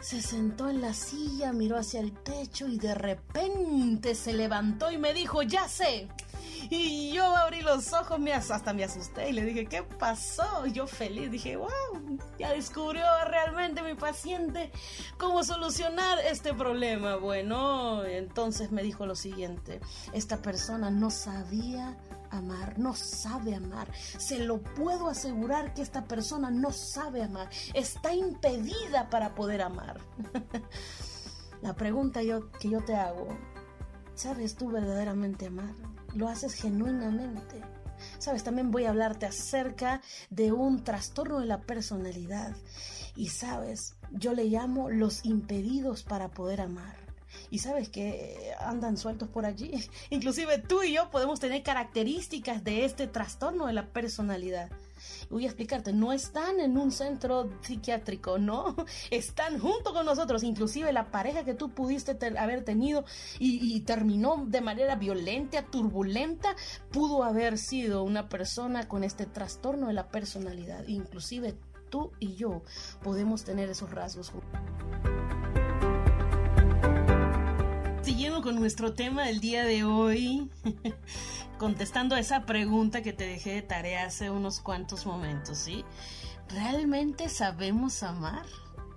[0.00, 4.96] Se sentó en la silla, miró hacia el techo y de repente se levantó y
[4.98, 6.08] me dijo, ya sé.
[6.70, 10.66] Y yo abrí los ojos, me as- hasta me asusté y le dije, ¿qué pasó?
[10.66, 11.68] Yo feliz, dije, wow,
[12.38, 14.70] ya descubrió realmente mi paciente
[15.18, 17.16] cómo solucionar este problema.
[17.16, 19.80] Bueno, entonces me dijo lo siguiente,
[20.12, 21.96] esta persona no sabía
[22.30, 23.92] amar, no sabe amar.
[23.94, 27.48] Se lo puedo asegurar que esta persona no sabe amar.
[27.74, 30.00] Está impedida para poder amar.
[31.62, 33.28] La pregunta yo, que yo te hago,
[34.14, 35.74] ¿sabes tú verdaderamente amar?
[36.14, 37.60] ¿Lo haces genuinamente?
[38.18, 40.00] Sabes, también voy a hablarte acerca
[40.30, 42.56] de un trastorno de la personalidad.
[43.14, 47.09] Y sabes, yo le llamo los impedidos para poder amar.
[47.50, 49.72] Y sabes que andan sueltos por allí.
[50.10, 54.70] Inclusive tú y yo podemos tener características de este trastorno de la personalidad.
[55.30, 58.74] Voy a explicarte, no están en un centro psiquiátrico, no,
[59.10, 63.04] están junto con nosotros, inclusive la pareja que tú pudiste te- haber tenido
[63.38, 66.54] y, y terminó de manera violenta, turbulenta,
[66.90, 71.54] pudo haber sido una persona con este trastorno de la personalidad, inclusive
[71.88, 72.62] tú y yo
[73.02, 74.32] podemos tener esos rasgos.
[78.20, 80.50] Siguiendo con nuestro tema del día de hoy,
[81.58, 85.86] contestando a esa pregunta que te dejé de tarea hace unos cuantos momentos, ¿sí?
[86.50, 88.44] ¿Realmente sabemos amar?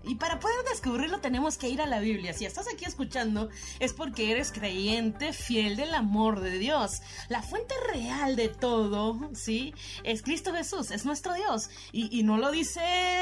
[0.04, 2.34] Y para poder descubrirlo tenemos que ir a la Biblia.
[2.34, 3.48] Si estás aquí escuchando
[3.80, 7.02] es porque eres creyente, fiel del amor de Dios.
[7.30, 9.74] La fuente real de todo, ¿sí?
[10.04, 11.70] Es Cristo Jesús, es nuestro Dios.
[11.94, 12.82] Y, y no lo dice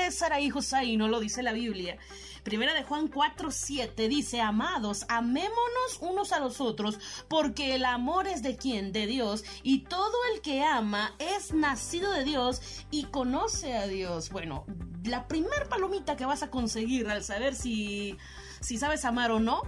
[0.09, 1.99] Saraí Josai, no lo dice la Biblia.
[2.43, 8.27] Primera de Juan 4, 7 dice, amados, amémonos unos a los otros, porque el amor
[8.27, 13.05] es de quien, de Dios, y todo el que ama es nacido de Dios y
[13.05, 14.31] conoce a Dios.
[14.31, 14.65] Bueno,
[15.03, 18.17] la primer palomita que vas a conseguir al saber si,
[18.59, 19.61] si sabes amar o no,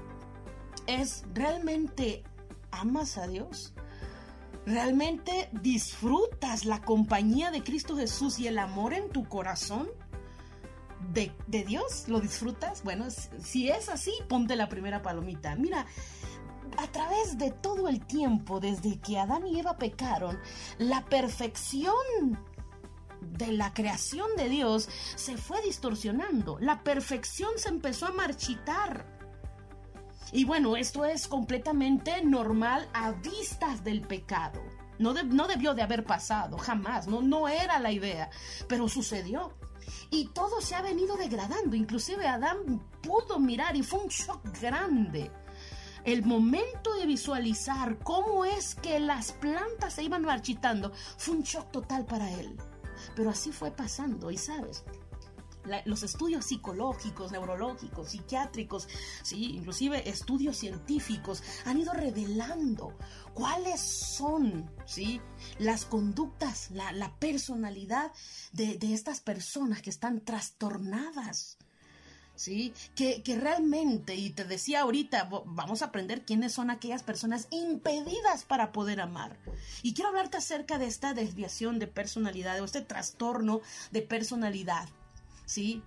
[0.88, 2.24] es realmente
[2.72, 3.74] amas a Dios.
[4.66, 9.90] ¿Realmente disfrutas la compañía de Cristo Jesús y el amor en tu corazón?
[11.12, 11.32] De,
[11.66, 12.06] Dios?
[12.08, 12.84] ¿Lo disfrutas?
[12.84, 15.56] Bueno, si- si es así, ponte la primera palomita.
[15.56, 15.86] Mira,
[16.78, 20.40] a través de todo el tiempo, desde que Adán y Eva pecaron,
[20.78, 21.94] la perfección
[23.22, 26.58] de la creación de Dios se fue distorsionando.
[26.60, 29.06] La perfección se empezó a marchitar.
[30.32, 34.62] Y bueno, esto es completamente normal a vistas del pecado.
[35.00, 38.30] No, no debió de haber pasado, jamás, no, no era la idea,
[38.68, 39.54] pero sucedió.
[40.10, 45.32] Y todo se ha venido degradando, inclusive Adán pudo mirar y fue un shock grande.
[46.04, 51.72] El momento de visualizar cómo es que las plantas se iban marchitando fue un shock
[51.72, 52.58] total para él.
[53.16, 54.84] Pero así fue pasando y sabes,
[55.86, 58.88] los estudios psicológicos, neurológicos, psiquiátricos,
[59.24, 62.98] sí, inclusive estudios científicos han ido revelando
[63.34, 65.22] cuáles son, sí,
[65.60, 68.12] las conductas, la, personalidad
[68.52, 71.58] de, de estas personas que están trastornadas.
[72.36, 72.74] ¿sí?
[72.96, 78.44] Que, que, realmente, y te decía ahorita, vamos a aprender quiénes son aquellas personas impedidas
[78.44, 79.38] para poder amar.
[79.82, 83.62] Y quiero hablarte acerca de esta desviación de personalidad, o este trastorno
[83.92, 84.90] de personalidad.
[85.46, 85.84] ¿Sí?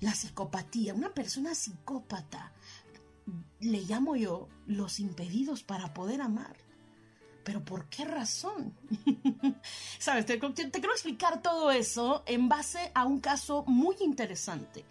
[0.00, 2.52] La psicopatía, una persona psicópata,
[3.60, 6.56] le llamo yo los impedidos para poder amar.
[7.44, 8.74] Pero ¿por qué razón?
[9.98, 14.84] Sabes, te, te, quiero explicar todo eso en base a un caso muy interesante.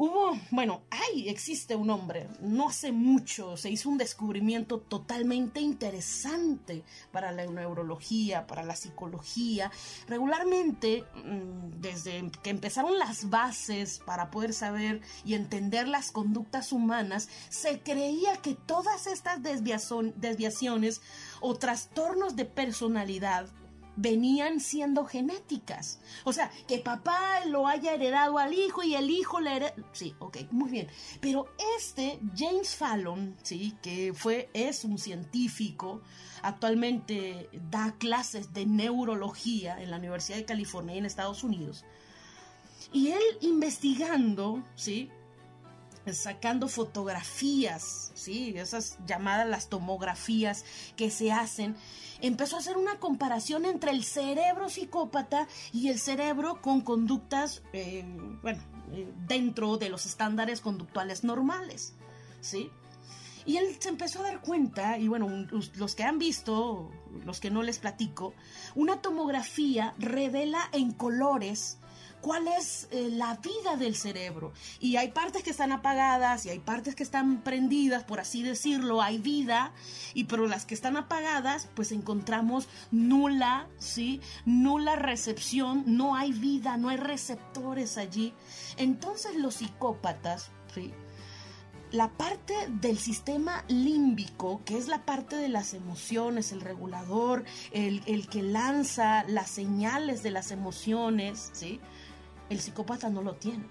[0.00, 6.84] Hubo, bueno, hay, existe un hombre, no hace mucho se hizo un descubrimiento totalmente interesante
[7.10, 9.72] para la neurología, para la psicología.
[10.06, 17.28] Regularmente, mm, desde que empezaron las bases para poder saber y entender las conductas humanas,
[17.48, 21.00] se creía que todas estas desviaciones
[21.40, 23.48] o trastornos de personalidad
[23.98, 25.98] venían siendo genéticas.
[26.24, 29.74] O sea, que papá lo haya heredado al hijo y el hijo le heredó.
[29.92, 30.88] Sí, ok, muy bien.
[31.20, 36.00] Pero este James Fallon, sí, que fue, es un científico,
[36.42, 41.84] actualmente da clases de neurología en la Universidad de California en Estados Unidos.
[42.92, 45.10] Y él investigando, sí,
[46.14, 50.64] sacando fotografías, sí, esas llamadas las tomografías
[50.96, 51.76] que se hacen
[52.20, 58.04] empezó a hacer una comparación entre el cerebro psicópata y el cerebro con conductas, eh,
[58.42, 58.60] bueno,
[58.92, 61.94] eh, dentro de los estándares conductuales normales,
[62.40, 62.70] ¿sí?
[63.44, 65.46] Y él se empezó a dar cuenta, y bueno,
[65.76, 66.90] los que han visto,
[67.24, 68.34] los que no les platico,
[68.74, 71.78] una tomografía revela en colores
[72.20, 74.52] cuál es eh, la vida del cerebro.
[74.80, 79.02] Y hay partes que están apagadas y hay partes que están prendidas, por así decirlo,
[79.02, 79.72] hay vida,
[80.14, 84.20] y pero las que están apagadas, pues encontramos nula, ¿sí?
[84.44, 88.34] Nula recepción, no hay vida, no hay receptores allí.
[88.76, 90.92] Entonces los psicópatas, ¿sí?
[91.90, 98.02] la parte del sistema límbico, que es la parte de las emociones, el regulador, el,
[98.06, 101.80] el, que lanza las señales de las emociones, ¿sí?
[102.50, 103.64] El psicópata no lo tiene.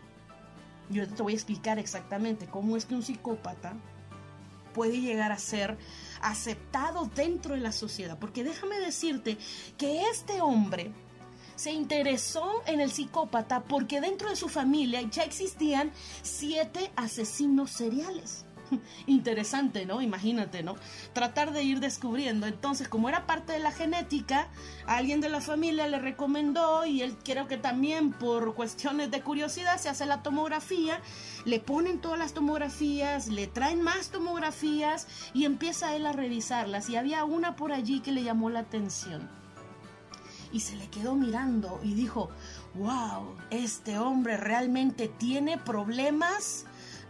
[0.89, 3.73] Yo te voy a explicar exactamente cómo es que un psicópata
[4.73, 5.77] puede llegar a ser
[6.21, 8.17] aceptado dentro de la sociedad.
[8.19, 9.37] Porque déjame decirte
[9.77, 10.91] que este hombre
[11.55, 18.46] se interesó en el psicópata porque dentro de su familia ya existían siete asesinos seriales.
[19.07, 20.01] Interesante, ¿no?
[20.01, 20.75] Imagínate, ¿no?
[21.13, 22.47] Tratar de ir descubriendo.
[22.47, 24.47] Entonces, como era parte de la genética,
[24.85, 29.77] alguien de la familia le recomendó y él creo que también por cuestiones de curiosidad
[29.77, 31.01] se hace la tomografía,
[31.45, 36.89] le ponen todas las tomografías, le traen más tomografías y empieza él a revisarlas.
[36.89, 39.29] Y había una por allí que le llamó la atención.
[40.53, 42.29] Y se le quedó mirando y dijo,
[42.75, 46.66] wow, este hombre realmente tiene problemas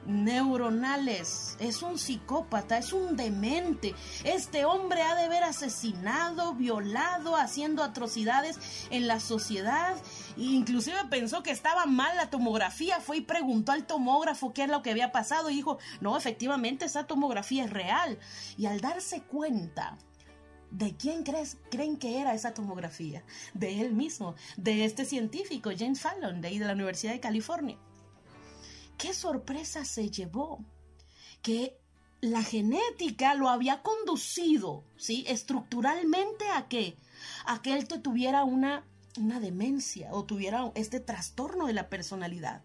[0.07, 1.57] neuronales.
[1.59, 3.93] Es un psicópata, es un demente.
[4.23, 8.57] Este hombre ha de haber asesinado, violado, haciendo atrocidades
[8.89, 9.95] en la sociedad.
[10.37, 12.99] Inclusive pensó que estaba mal la tomografía.
[13.01, 16.85] Fue y preguntó al tomógrafo qué es lo que había pasado y dijo, no, efectivamente
[16.85, 18.17] esa tomografía es real.
[18.57, 19.97] Y al darse cuenta
[20.69, 23.23] ¿De quién crees, creen que era esa tomografía?
[23.53, 27.77] De él mismo, de este científico, James Fallon, de ahí de la Universidad de California
[28.97, 30.63] qué sorpresa se llevó
[31.41, 31.77] que
[32.21, 35.23] la genética lo había conducido, ¿sí?
[35.27, 36.97] Estructuralmente a qué?
[37.45, 38.83] A que él tuviera una,
[39.17, 42.63] una demencia o tuviera este trastorno de la personalidad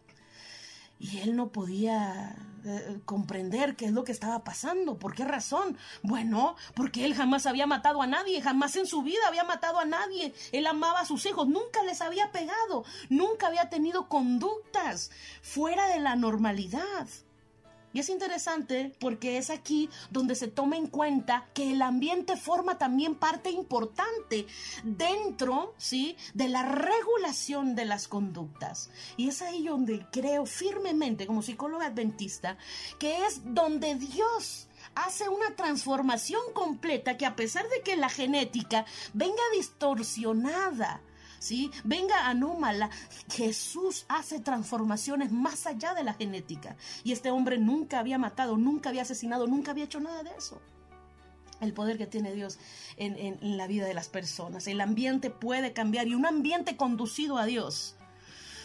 [1.03, 4.99] y él no podía eh, comprender qué es lo que estaba pasando.
[4.99, 5.77] ¿Por qué razón?
[6.03, 9.85] Bueno, porque él jamás había matado a nadie, jamás en su vida había matado a
[9.85, 10.35] nadie.
[10.53, 15.11] Él amaba a sus hijos, nunca les había pegado, nunca había tenido conductas
[15.43, 17.09] fuera de la normalidad.
[17.93, 22.79] Y es interesante porque es aquí donde se toma en cuenta que el ambiente forma
[22.79, 24.47] también parte importante
[24.83, 26.17] dentro, ¿sí?
[26.35, 28.91] De la regulación de las conductas.
[29.17, 32.57] Y es ahí donde creo firmemente como psicóloga adventista
[32.99, 38.85] que es donde Dios hace una transformación completa que a pesar de que la genética
[39.13, 41.01] venga distorsionada,
[41.43, 41.71] ¿sí?
[41.85, 42.89] Venga anómala,
[43.31, 46.77] Jesús hace transformaciones más allá de la genética.
[47.05, 50.61] Y este hombre nunca había matado, nunca había asesinado, nunca había hecho nada de eso.
[51.61, 52.59] El poder que tiene Dios
[52.97, 54.67] en, en- en la vida de las personas.
[54.67, 57.95] El ambiente puede cambiar y un ambiente conducido a Dios.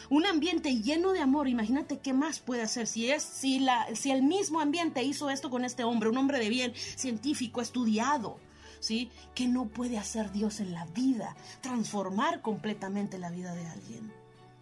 [0.10, 4.10] Un ambiente lleno de amor, imagínate qué más puede hacer si es si la si
[4.12, 8.40] el mismo ambiente hizo esto con este hombre, un hombre de bien, científico, estudiado,
[8.80, 9.12] ¿sí?
[9.36, 11.36] ¿Qué no puede hacer Dios en la vida?
[11.62, 14.14] Transformar completamente la vida de alguien.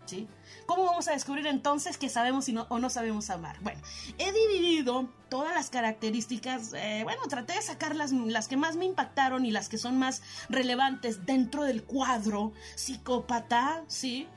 [0.06, 0.28] ¿Sí?
[0.68, 3.58] ¿Cómo vamos a descubrir entonces que sabemos no- o no sabemos amar?
[3.62, 3.82] Bueno,
[4.20, 8.86] he dividido todas las características, eh, bueno, traté de sacar las, las que más me
[8.86, 14.28] impactaron y las que son más relevantes dentro del cuadro psicópata, ¿sí?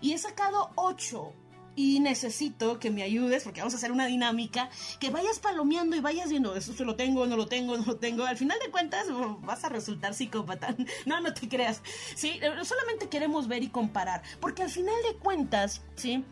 [0.00, 1.34] Y he sacado ocho.
[1.76, 4.68] Y necesito que me ayudes, porque vamos a hacer una dinámica,
[4.98, 7.96] que vayas palomeando y vayas viendo, eso se lo tengo, no lo tengo, no lo
[7.96, 8.24] tengo.
[8.24, 9.06] Al final de cuentas
[9.42, 10.74] vas a resultar psicópata.
[11.06, 11.82] No, no te creas.
[12.14, 14.22] Sí, Eh, solamente queremos ver y comparar.
[14.40, 16.24] Porque al final de cuentas, ¿sí?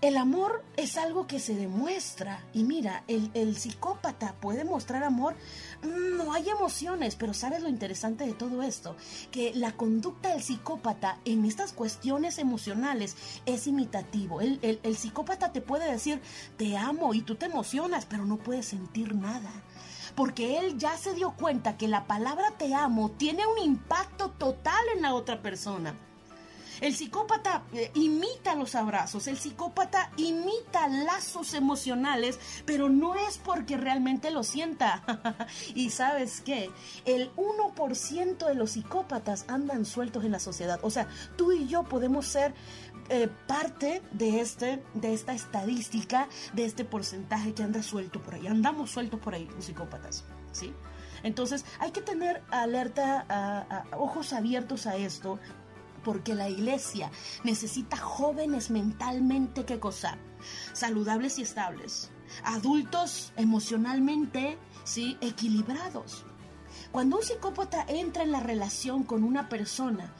[0.00, 2.44] El amor es algo que se demuestra.
[2.52, 5.34] Y mira, el, el psicópata puede mostrar amor.
[5.82, 8.94] Mm, No hay emociones, pero ¿sabes lo interesante de todo esto?
[9.32, 14.40] Que la conducta del psicópata en estas cuestiones emocionales es imitativo.
[14.40, 16.20] El, el- el psicópata te puede decir,
[16.56, 19.50] te amo y tú te emocionas, pero no puedes sentir nada.
[20.14, 24.84] Porque él ya se dio cuenta que la palabra te amo tiene un impacto total
[24.94, 25.94] en la otra persona.
[26.80, 33.76] El psicópata eh, imita los abrazos, el psicópata imita lazos emocionales, pero no es porque
[33.76, 35.46] realmente lo sienta.
[35.74, 36.70] y sabes qué,
[37.04, 40.78] el 1% de los psicópatas andan sueltos en la sociedad.
[40.82, 42.54] O sea, tú y yo podemos ser
[43.08, 48.46] eh, parte de, este, de esta estadística, de este porcentaje que anda suelto por ahí.
[48.46, 50.74] Andamos sueltos por ahí los psicópatas, ¿sí?
[51.22, 55.38] Entonces hay que tener alerta, ojos abiertos a esto,
[56.08, 57.10] porque la iglesia
[57.44, 60.16] necesita jóvenes mentalmente que cosa
[60.72, 62.10] saludables y estables,
[62.44, 66.24] adultos emocionalmente, sí, equilibrados.
[66.92, 70.14] Cuando un psicópata entra en la relación con una persona,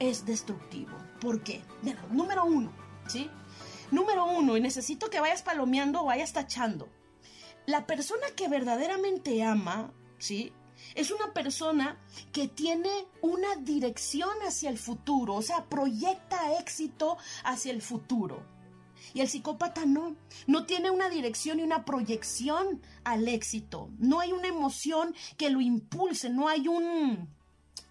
[0.00, 0.98] es destructivo.
[1.20, 1.62] ¿Por qué?
[1.82, 2.72] Mira, número uno,
[3.06, 3.30] ¿sí?
[3.92, 6.88] Número uno, y necesito que vayas palomeando o vayas tachando.
[7.64, 10.52] La persona que verdaderamente ama, ¿sí?
[10.94, 11.98] Es una persona
[12.32, 18.42] que tiene una dirección hacia el futuro, o sea, proyecta éxito hacia el futuro.
[19.14, 20.16] Y el psicópata no,
[20.46, 23.90] no tiene una dirección y una proyección al éxito.
[23.98, 27.28] No hay una emoción que lo impulse, no hay un,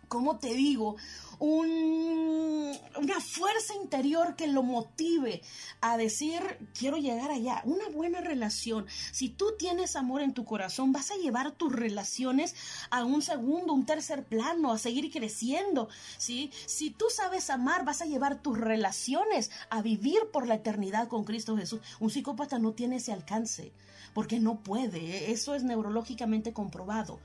[0.08, 0.96] ¿cómo te digo?
[1.40, 5.42] Un, una fuerza interior que lo motive
[5.82, 6.42] a decir,
[6.78, 7.62] quiero llegar allá.
[7.66, 8.86] Una buena relación.
[9.12, 12.56] Si tú tienes amor en tu corazón, vas a llevar tus relaciones
[12.90, 15.90] a un segundo, un tercer plano, a seguir creciendo.
[16.18, 16.52] ¿sí?
[16.66, 21.24] Si tú sabes amar, vas a llevar tus relaciones a vivir por la eternidad con
[21.24, 21.82] Cristo Jesús.
[22.00, 23.72] Un psicópata no tiene ese alcance,
[24.14, 25.32] porque no puede.
[25.32, 27.20] Eso es neurológicamente comprobado.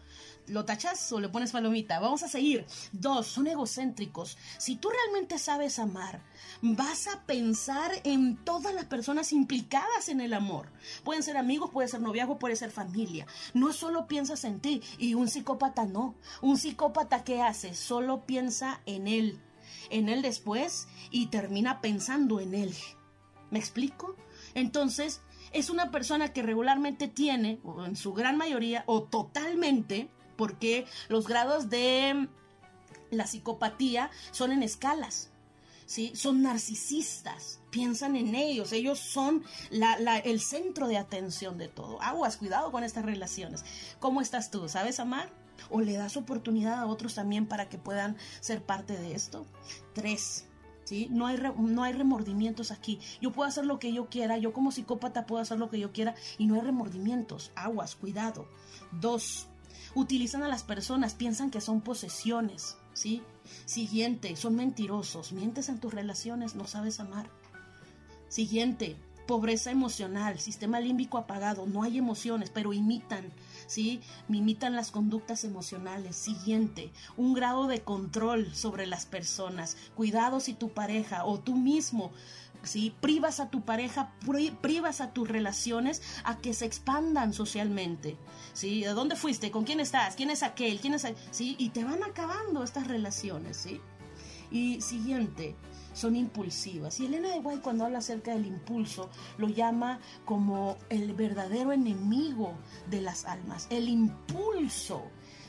[0.49, 2.01] ¿Lo tachas o le pones palomita?
[2.01, 2.67] Vamos a seguir.
[2.91, 4.37] Dos, son egocéntricos.
[4.59, 6.23] Si tú realmente sabes amar,
[6.61, 10.73] vas a pensar en todas las personas implicadas en el amor.
[11.05, 13.27] Pueden ser amigos, puede ser noviazgo, puede ser familia.
[13.55, 14.83] No solo piensas en ti.
[14.99, 16.17] Y un psicópata no.
[16.41, 17.75] Un psicópata, ¿qué hace?
[17.75, 19.41] Solo piensa en él.
[19.91, 22.75] En él después y termina pensando en él.
[23.51, 24.17] ¿Me explico?
[24.55, 25.21] Entonces,
[25.53, 30.11] es una persona que regularmente tiene, o en su gran mayoría, o totalmente,
[30.43, 32.27] porque los grados de
[33.13, 35.31] la psicopatía son en escalas.
[35.87, 36.11] ¿Sí?
[36.17, 42.03] Son narcisistas, piensan en ellos, ellos son el centro de atención de todo.
[42.03, 43.65] Aguas, cuidado con estas relaciones.
[44.01, 44.69] ¿Cómo estás tú?
[44.69, 45.31] ¿Sabes amar?
[45.71, 49.47] ¿O le das oportunidad a otros también para que puedan ser parte de esto?
[49.95, 50.47] Tres,
[50.83, 51.07] ¿sí?
[51.09, 52.99] No hay, no hay remordimientos aquí.
[53.21, 55.93] Yo puedo hacer lo que yo quiera, yo como psicópata puedo hacer lo que yo
[55.93, 57.53] quiera y no hay remordimientos.
[57.55, 58.49] Aguas, cuidado.
[58.91, 59.49] Dos,
[59.95, 63.23] utilizan a las personas, piensan que son posesiones, ¿sí?
[63.65, 67.31] Siguiente, son mentirosos, mientes en tus relaciones, no sabes amar.
[68.29, 73.33] Siguiente, pobreza emocional, sistema límbico apagado, no hay emociones, pero imitan,
[73.67, 74.01] ¿sí?
[74.29, 76.17] Imitan las conductas emocionales.
[76.17, 79.77] Siguiente, un grado de control sobre las personas.
[79.95, 82.13] Cuidado si tu pareja o tú mismo
[83.01, 84.13] Privas a tu pareja,
[84.61, 88.17] privas a tus relaciones a que se expandan socialmente,
[88.53, 88.83] ¿sí?
[88.83, 89.51] ¿De dónde fuiste?
[89.51, 90.15] ¿Con quién estás?
[90.17, 90.81] ¿Quién es aquel?
[90.81, 91.57] ¿Quién es ¿Sí?
[91.59, 93.81] Y te van acabando estas relaciones, ¿sí?
[94.51, 95.57] Y siguiente,
[95.95, 97.01] son impulsivas.
[97.01, 102.55] Y Elena de White cuando habla acerca del impulso lo llama como el verdadero enemigo
[102.91, 105.03] de las almas, el impulso.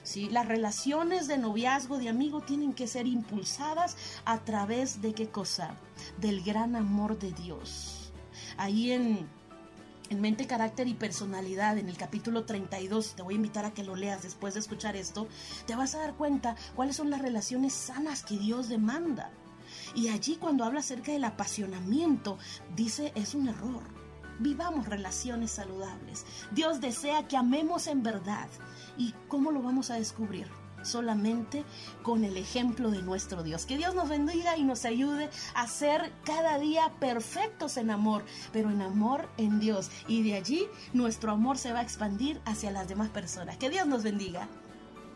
[0.03, 0.29] ¿Sí?
[0.29, 5.75] Las relaciones de noviazgo, de amigo, tienen que ser impulsadas a través de qué cosa?
[6.19, 8.11] Del gran amor de Dios.
[8.57, 9.27] Ahí en,
[10.09, 13.83] en Mente, Carácter y Personalidad, en el capítulo 32, te voy a invitar a que
[13.83, 15.27] lo leas después de escuchar esto,
[15.65, 19.31] te vas a dar cuenta cuáles son las relaciones sanas que Dios demanda.
[19.95, 22.37] Y allí cuando habla acerca del apasionamiento,
[22.75, 23.83] dice es un error.
[24.39, 26.25] Vivamos relaciones saludables.
[26.51, 28.49] Dios desea que amemos en verdad.
[28.97, 30.47] ¿Y cómo lo vamos a descubrir?
[30.83, 31.63] solamente
[32.01, 33.65] con el ejemplo de nuestro Dios.
[33.65, 38.69] Que Dios nos bendiga y nos ayude a ser cada día perfectos en amor, pero
[38.69, 39.89] en amor en Dios.
[40.07, 43.57] Y de allí nuestro amor se va a expandir hacia las demás personas.
[43.57, 44.47] Que Dios nos bendiga.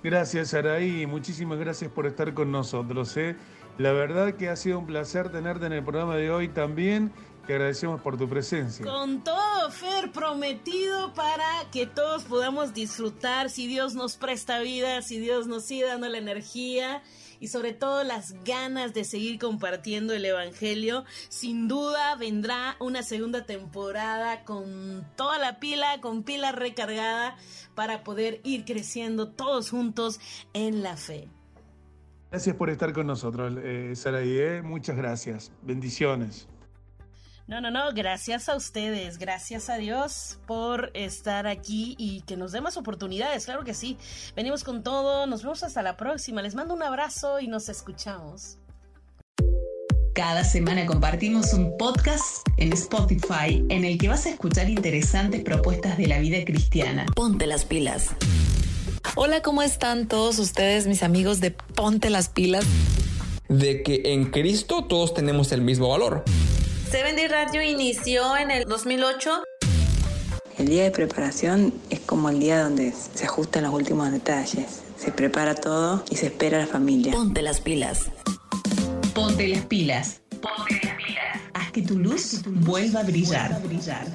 [0.03, 1.05] Gracias, Araí.
[1.05, 3.15] Muchísimas gracias por estar con nosotros.
[3.17, 3.35] ¿eh?
[3.77, 7.11] La verdad que ha sido un placer tenerte en el programa de hoy también.
[7.47, 8.85] Te agradecemos por tu presencia.
[8.85, 15.17] Con todo, Fer, prometido para que todos podamos disfrutar, si Dios nos presta vida, si
[15.17, 17.01] Dios nos sigue dando la energía
[17.39, 21.05] y sobre todo las ganas de seguir compartiendo el Evangelio.
[21.29, 27.37] Sin duda vendrá una segunda temporada con toda la pila, con pila recargada
[27.75, 30.19] para poder ir creciendo todos juntos
[30.51, 31.29] en la fe.
[32.29, 34.37] Gracias por estar con nosotros, eh, Saraí.
[34.37, 34.61] ¿eh?
[34.61, 35.53] Muchas gracias.
[35.61, 36.49] Bendiciones.
[37.47, 42.51] No, no, no, gracias a ustedes, gracias a Dios por estar aquí y que nos
[42.51, 43.97] dé más oportunidades, claro que sí.
[44.35, 48.57] Venimos con todo, nos vemos hasta la próxima, les mando un abrazo y nos escuchamos.
[50.13, 55.97] Cada semana compartimos un podcast en Spotify en el que vas a escuchar interesantes propuestas
[55.97, 57.05] de la vida cristiana.
[57.15, 58.09] Ponte las pilas.
[59.15, 62.65] Hola, ¿cómo están todos ustedes, mis amigos de Ponte las pilas?
[63.47, 66.25] De que en Cristo todos tenemos el mismo valor.
[66.89, 69.43] Seven Day Radio inició en el 2008.
[70.57, 74.83] El día de preparación es como el día donde se ajustan los últimos detalles.
[74.97, 77.11] Se prepara todo y se espera a la familia.
[77.11, 78.05] Ponte las pilas.
[79.13, 80.21] Ponte las pilas.
[80.41, 81.41] Ponte las pilas.
[81.53, 83.51] Haz que tu luz, vuelva a brillar.
[83.51, 84.07] Vuelva a brillar.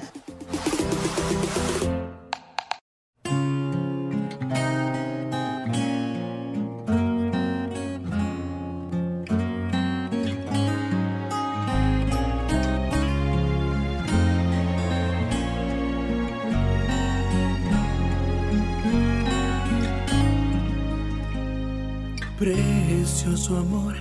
[22.43, 23.95] Precioso amor,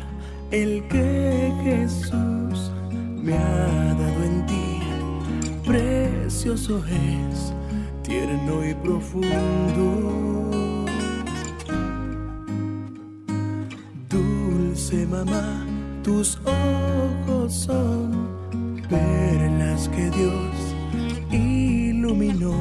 [0.51, 2.73] el que Jesús
[3.23, 4.81] me ha dado en ti.
[5.65, 7.55] Precioso es,
[8.03, 10.87] tierno y profundo.
[14.09, 15.65] Dulce mamá,
[16.03, 18.27] tus ojos son
[18.91, 20.75] perlas que Dios
[21.31, 22.57] iluminó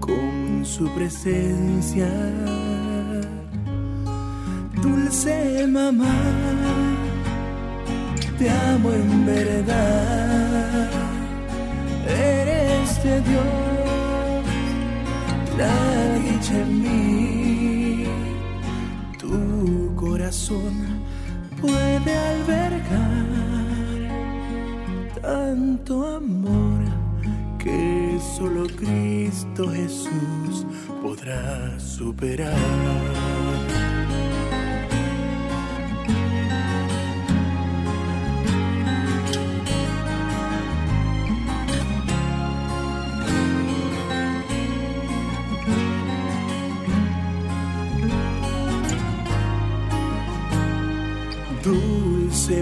[0.00, 2.08] con su presencia
[4.82, 6.14] dulce mamá,
[8.38, 10.88] te amo en verdad.
[12.06, 14.44] Eres de Dios,
[15.58, 18.04] la dicha en mí.
[19.18, 20.74] Tu corazón
[21.60, 23.30] puede albergar
[25.20, 26.80] tanto amor
[27.58, 30.66] que solo Cristo Jesús
[31.02, 33.59] podrá superar.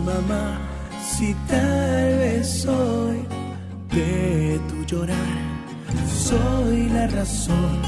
[0.08, 0.58] Mamá,
[1.12, 3.18] si tal vez soy
[3.94, 5.36] de tu llorar,
[6.28, 7.78] soy la razón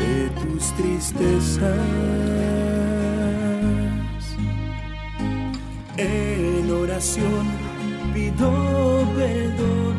[0.00, 1.78] de tus tristezas.
[5.96, 7.44] En oración
[8.14, 8.50] pido
[9.16, 9.96] perdón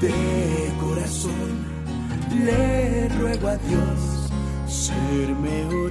[0.00, 0.18] de
[0.84, 1.52] corazón,
[2.46, 3.98] le ruego a Dios
[4.66, 5.82] ser mejor.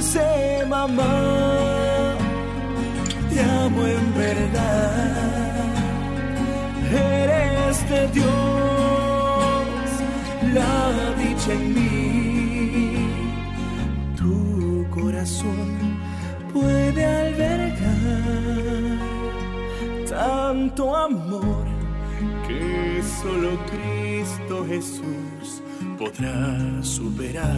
[0.00, 2.16] Dulce mamá,
[3.28, 5.66] te amo en verdad.
[6.90, 8.26] Eres de Dios,
[10.54, 13.12] la dicha en mí.
[14.16, 15.68] Tu corazón
[16.50, 17.76] puede albergar
[20.08, 21.66] tanto amor
[22.48, 25.62] que solo Cristo Jesús
[25.98, 27.50] podrá superar.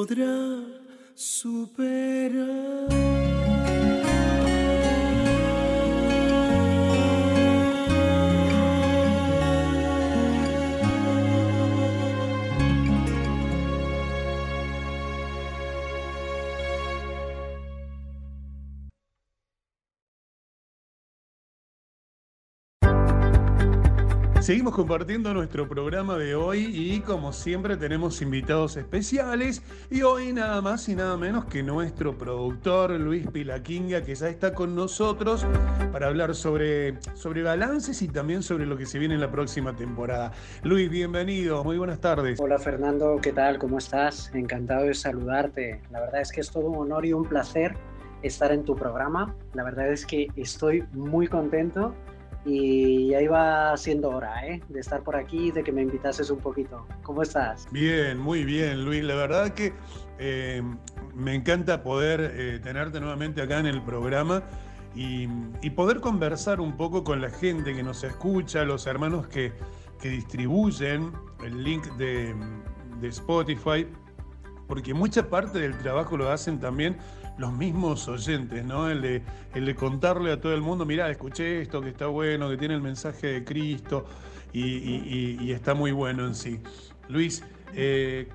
[0.00, 0.49] Podrá
[24.50, 30.60] Seguimos compartiendo nuestro programa de hoy y como siempre tenemos invitados especiales y hoy nada
[30.60, 35.46] más y nada menos que nuestro productor Luis Pilaquinga que ya está con nosotros
[35.92, 39.76] para hablar sobre, sobre balances y también sobre lo que se viene en la próxima
[39.76, 40.32] temporada.
[40.64, 42.40] Luis, bienvenido, muy buenas tardes.
[42.40, 43.56] Hola Fernando, ¿qué tal?
[43.56, 44.34] ¿Cómo estás?
[44.34, 45.80] Encantado de saludarte.
[45.92, 47.76] La verdad es que es todo un honor y un placer
[48.24, 49.32] estar en tu programa.
[49.54, 51.94] La verdad es que estoy muy contento
[52.44, 54.62] y ya iba siendo hora ¿eh?
[54.68, 56.86] de estar por aquí, de que me invitases un poquito.
[57.02, 57.68] ¿Cómo estás?
[57.70, 59.04] Bien, muy bien, Luis.
[59.04, 59.72] La verdad que
[60.18, 60.62] eh,
[61.14, 64.42] me encanta poder eh, tenerte nuevamente acá en el programa
[64.94, 65.28] y,
[65.62, 69.52] y, poder conversar un poco con la gente que nos escucha, los hermanos que,
[70.00, 71.12] que distribuyen
[71.44, 72.34] el link de,
[73.00, 73.86] de Spotify,
[74.66, 76.96] porque mucha parte del trabajo lo hacen también
[77.40, 78.88] los mismos oyentes, ¿no?
[78.90, 82.74] El de, contarle a todo el mundo, mirá, escuché esto, que está bueno, que tiene
[82.74, 84.04] el mensaje de Cristo
[84.52, 86.60] y está muy bueno en sí.
[87.08, 87.42] Luis,
[87.74, 88.28] eh,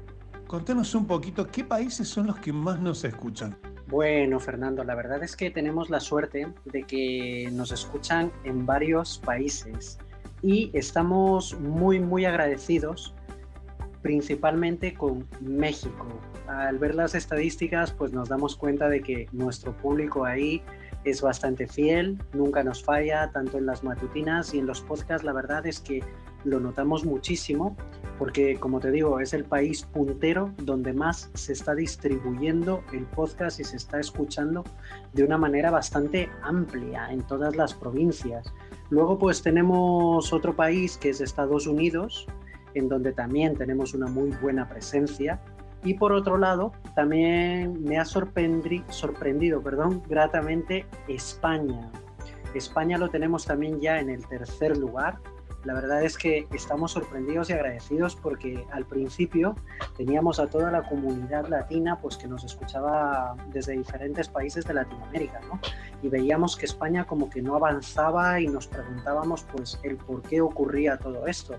[0.48, 3.56] contanos un poquito, ¿qué países son los que más nos escuchan?
[3.88, 9.20] Bueno, Fernando, la verdad es que tenemos la suerte de que nos escuchan en varios
[9.20, 9.98] países
[10.42, 13.14] y estamos muy, muy agradecidos
[14.02, 16.06] principalmente con México.
[16.48, 20.62] Al ver las estadísticas, pues nos damos cuenta de que nuestro público ahí
[21.04, 25.24] es bastante fiel, nunca nos falla, tanto en las matutinas y en los podcasts.
[25.24, 26.04] La verdad es que
[26.44, 27.76] lo notamos muchísimo
[28.18, 33.60] porque, como te digo, es el país puntero donde más se está distribuyendo el podcast
[33.60, 34.64] y se está escuchando
[35.14, 38.54] de una manera bastante amplia en todas las provincias.
[38.90, 42.28] Luego, pues tenemos otro país que es Estados Unidos,
[42.74, 45.42] en donde también tenemos una muy buena presencia.
[45.86, 51.92] Y por otro lado, también me ha sorprendi sorprendido perdón, gratamente España.
[52.56, 55.20] España lo tenemos también ya en el tercer lugar.
[55.64, 59.56] La verdad es que estamos sorprendidos y agradecidos porque al principio
[59.98, 65.40] teníamos a toda la comunidad latina pues que nos escuchaba desde diferentes países de Latinoamérica,
[65.42, 65.60] ¿no?
[66.02, 70.42] Y veíamos que España como que no avanzaba y nos preguntábamos pues el por qué
[70.42, 71.56] ocurría todo esto.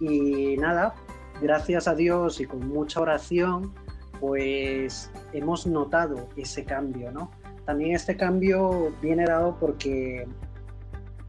[0.00, 0.94] Y nada,
[1.40, 3.72] gracias a Dios y con mucha oración,
[4.20, 7.30] pues hemos notado ese cambio, ¿no?
[7.64, 10.26] También este cambio viene dado porque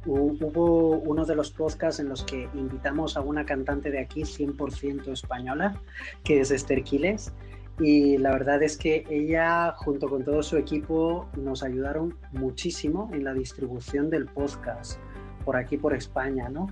[0.06, 5.12] hubo uno de los podcasts en los que invitamos a una cantante de aquí 100%
[5.12, 5.82] española,
[6.24, 7.34] que es Esther Quiles,
[7.80, 13.24] y la verdad es que ella junto con todo su equipo nos ayudaron muchísimo en
[13.24, 15.00] la distribución del podcast
[15.44, 16.68] por aquí por España, ¿no?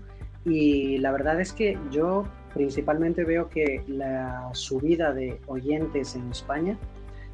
[0.46, 6.78] Y la verdad es que yo principalmente veo que la subida de oyentes en España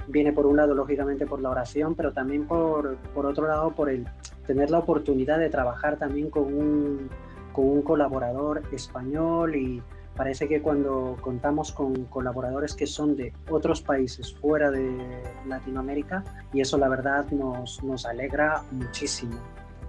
[0.08, 3.90] viene por un lado lógicamente por la oración, pero también por, por otro lado por
[3.90, 4.06] el
[4.48, 7.10] tener la oportunidad de trabajar también con un,
[7.54, 9.84] con un colaborador español y
[10.16, 16.62] parece que cuando contamos con colaboradores que son de otros países fuera de Latinoamérica y
[16.62, 19.36] eso la verdad nos, nos alegra muchísimo.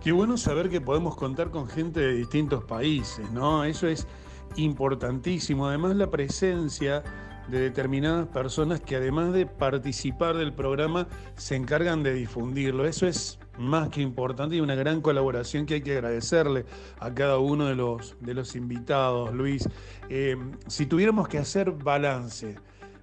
[0.00, 3.64] Qué bueno saber que podemos contar con gente de distintos países, ¿no?
[3.64, 4.06] Eso es
[4.56, 5.68] importantísimo.
[5.68, 7.02] Además, la presencia
[7.48, 12.86] de determinadas personas que además de participar del programa se encargan de difundirlo.
[12.86, 16.64] Eso es más que importante y una gran colaboración que hay que agradecerle
[16.98, 19.68] a cada uno de los, de los invitados, Luis.
[20.08, 20.36] Eh,
[20.66, 22.56] si tuviéramos que hacer balance,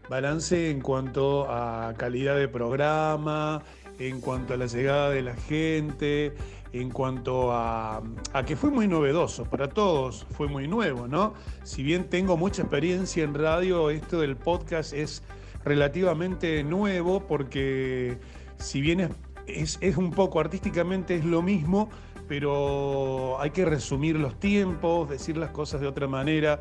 [0.10, 3.62] balance en cuanto a calidad de programa,
[4.00, 6.34] en cuanto a la llegada de la gente,
[6.74, 8.02] en cuanto a,
[8.34, 11.34] a, que fue muy novedoso, para todos fue muy nuevo, ¿no?
[11.64, 15.24] Si bien tengo mucha experiencia en radio, esto del podcast es
[15.64, 18.18] relativamente nuevo porque
[18.58, 19.12] si bien es,
[19.48, 21.90] es, es un poco artísticamente es lo mismo,
[22.28, 26.60] pero hay que resumir los tiempos, decir las cosas de otra manera,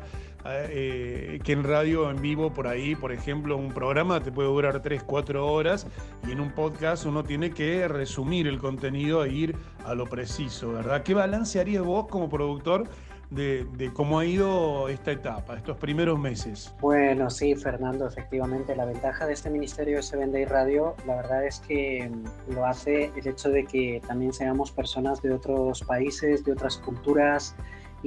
[0.49, 4.81] eh, que en radio en vivo por ahí, por ejemplo, un programa te puede durar
[4.81, 5.87] 3, 4 horas
[6.27, 10.73] y en un podcast uno tiene que resumir el contenido e ir a lo preciso,
[10.73, 11.03] ¿verdad?
[11.03, 12.87] ¿Qué balance harías vos como productor
[13.29, 16.73] de, cómo ha ido esta etapa, estos primeros meses.
[16.79, 21.59] Bueno, sí, Fernando, efectivamente, la ventaja de este Ministerio de Seven Radio, la verdad es
[21.59, 26.53] que mm, lo hace el hecho de que también seamos personas de otros países, de
[26.53, 27.55] otras culturas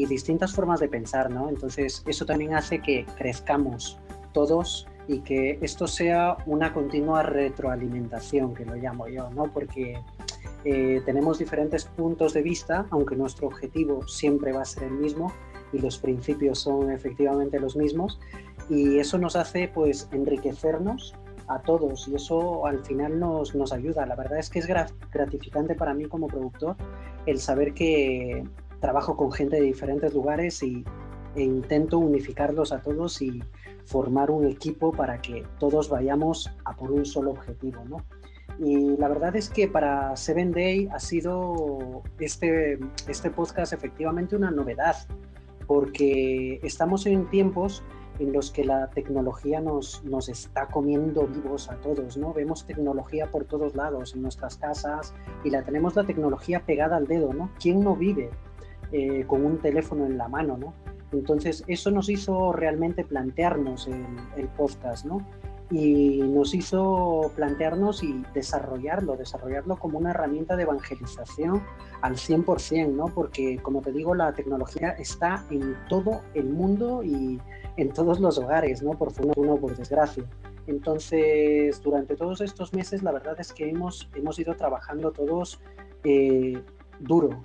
[0.00, 1.50] y distintas formas de pensar, ¿no?
[1.50, 3.98] Entonces, eso también hace que crezcamos
[4.32, 9.52] todos y que esto sea una continua retroalimentación, que lo llamo yo, ¿no?
[9.52, 10.00] Porque
[10.64, 15.34] eh, tenemos diferentes puntos de vista, aunque nuestro objetivo siempre va a ser el mismo
[15.70, 18.18] y los principios son efectivamente los mismos
[18.70, 21.14] y eso nos hace pues enriquecernos
[21.48, 24.06] a todos y eso al final nos, nos ayuda.
[24.06, 26.76] La verdad es que es gratificante para mí como productor
[27.26, 28.44] el saber que
[28.80, 30.84] trabajo con gente de diferentes lugares y,
[31.36, 33.42] e intento unificarlos a todos y
[33.86, 38.04] formar un equipo para que todos vayamos a por un solo objetivo, ¿no?
[38.58, 42.78] Y la verdad es que para Seven Day ha sido este,
[43.08, 44.96] este podcast efectivamente una novedad,
[45.66, 47.82] porque estamos en tiempos
[48.18, 52.34] en los que la tecnología nos, nos está comiendo vivos a todos, ¿no?
[52.34, 57.06] Vemos tecnología por todos lados, en nuestras casas, y la tenemos la tecnología pegada al
[57.06, 57.50] dedo, ¿no?
[57.58, 58.30] ¿Quién no vive
[58.92, 60.74] eh, con un teléfono en la mano, ¿no?
[61.12, 64.04] Entonces, eso nos hizo realmente plantearnos el,
[64.36, 65.26] el podcast, ¿no?
[65.70, 71.62] y nos hizo plantearnos y desarrollarlo, desarrollarlo como una herramienta de evangelización
[72.02, 73.06] al 100%, ¿no?
[73.06, 77.40] Porque, como te digo, la tecnología está en todo el mundo y
[77.76, 78.92] en todos los hogares, ¿no?
[78.92, 80.24] Por fortuna o por desgracia.
[80.66, 85.60] Entonces, durante todos estos meses, la verdad es que hemos, hemos ido trabajando todos
[86.02, 86.60] eh,
[86.98, 87.42] duro.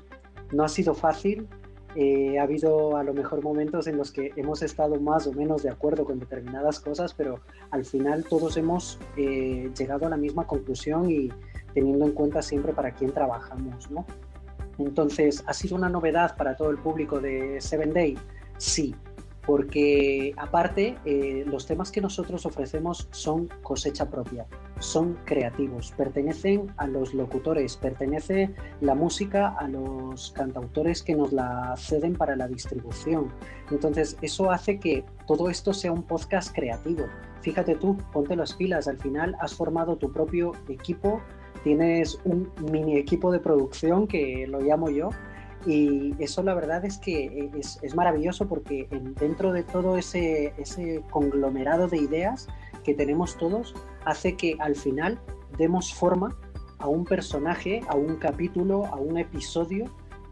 [0.55, 1.49] No ha sido fácil,
[1.95, 5.63] eh, ha habido a lo mejor momentos en los que hemos estado más o menos
[5.63, 7.41] de acuerdo con determinadas cosas, pero
[7.71, 11.29] al final todos hemos eh, llegado a la misma conclusión y
[11.73, 14.05] teniendo en cuenta siempre para quién trabajamos, ¿no?
[14.77, 18.17] Entonces, ¿ha sido una novedad para todo el público de Seven Day?
[18.57, 18.95] Sí,
[19.45, 24.45] porque aparte eh, los temas que nosotros ofrecemos son cosecha propia,
[24.80, 31.76] son creativos, pertenecen a los locutores, pertenece la música a los cantautores que nos la
[31.78, 33.32] ceden para la distribución.
[33.71, 37.05] Entonces eso hace que todo esto sea un podcast creativo.
[37.41, 41.21] Fíjate tú, ponte las pilas, al final has formado tu propio equipo,
[41.63, 45.09] tienes un mini equipo de producción que lo llamo yo,
[45.65, 48.88] y eso la verdad es que eh, es, maravilloso porque
[49.19, 52.47] dentro de todo ese, ese conglomerado de ideas
[52.84, 53.73] que tenemos todos,
[54.05, 55.19] hace que al final
[55.57, 56.37] demos forma
[56.79, 59.85] a un personaje, a un capítulo, a un episodio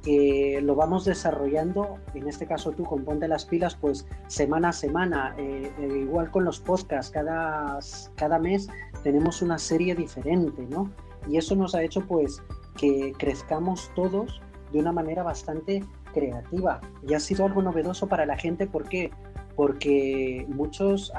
[0.04, 4.74] que lo vamos desarrollando, en este caso tú con Ponte las Pilas, pues semana a
[4.74, 7.80] semana, eh, eh, igual con los podcasts, cada,
[8.16, 8.68] cada mes
[9.02, 10.92] tenemos una serie diferente, ¿no?
[11.28, 12.44] Y eso nos ha hecho pues
[12.76, 14.42] que crezcamos todos
[14.74, 18.68] de una manera bastante creativa y ha sido algo novedoso para la gente.
[18.68, 19.12] ¿Por qué?
[19.56, 21.12] Porque muchos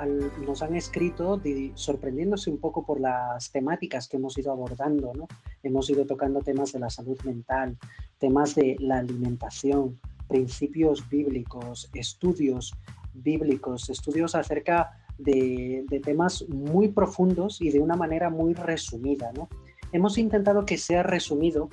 [0.44, 1.40] nos han escrito
[1.74, 5.12] sorprendiéndose un poco por las temáticas que hemos ido abordando.
[5.14, 5.28] ¿no?
[5.62, 7.76] Hemos ido tocando temas de la salud mental,
[8.18, 12.74] temas de la alimentación, principios bíblicos, estudios
[13.12, 19.30] bíblicos, estudios acerca de, de, temas muy profundos y de una manera muy resumida.
[19.36, 19.48] ¿no?
[19.92, 21.68] Hemos intentado que sea resumido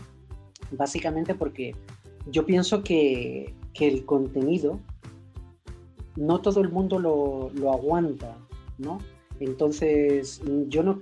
[0.71, 1.75] básicamente porque
[2.29, 4.79] yo pienso que, el contenido
[6.15, 8.37] no todo el mundo lo, aguanta,
[8.77, 8.99] ¿no?
[9.39, 11.01] Entonces, yo no,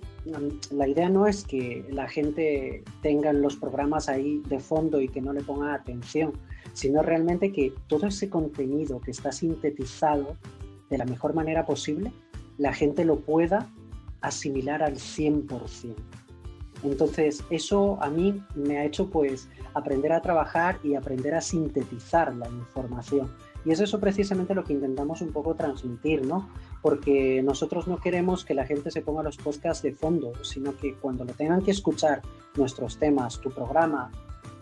[0.72, 5.22] la idea no es que la gente tenga los programas ahí de fondo y que
[5.22, 6.32] no le ponga atención,
[6.72, 10.38] sino realmente que todo ese contenido que está sintetizado
[10.89, 12.14] de la mejor manera posible,
[12.57, 13.70] la gente lo pueda
[14.22, 15.95] asimilar al 100%.
[16.84, 22.34] Entonces, eso a mí me ha hecho pues aprender a trabajar y aprender a sintetizar
[22.36, 23.30] la información.
[23.66, 26.49] Y es eso precisamente lo que intentamos un poco transmitir, ¿no?
[26.82, 30.95] Porque nosotros no queremos que la gente se ponga los podcasts de fondo, sino que
[30.95, 32.22] cuando lo tengan que escuchar
[32.55, 34.12] nuestros temas, tu programa,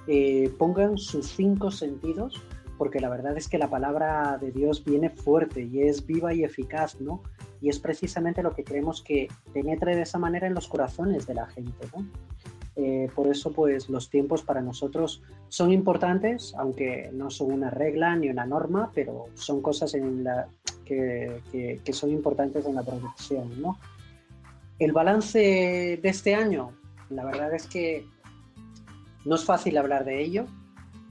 [0.07, 2.41] eh, pongan sus cinco sentidos,
[2.77, 6.43] porque la verdad es que la palabra de Dios viene fuerte y es viva y
[6.43, 7.21] eficaz, ¿no?
[7.61, 11.33] Y es precisamente lo que queremos que penetre de esa manera en los corazones de
[11.33, 12.05] la gente, ¿no?
[12.79, 18.15] Eh, por eso, pues los tiempos para nosotros son importantes, aunque no son una regla
[18.15, 20.47] ni una norma, pero son cosas en la,
[20.85, 21.41] que,
[21.83, 23.59] que, son importantes en la producción.
[23.59, 23.79] ¿no?
[24.77, 26.69] El balance de este año,
[27.09, 28.05] la verdad es que
[29.25, 30.45] no es fácil hablar de ello,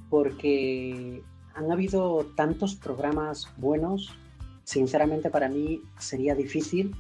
[0.09, 1.21] porque
[1.57, 4.17] han habido tantos programas buenos,
[4.63, 6.95] sinceramente para mí sería difícil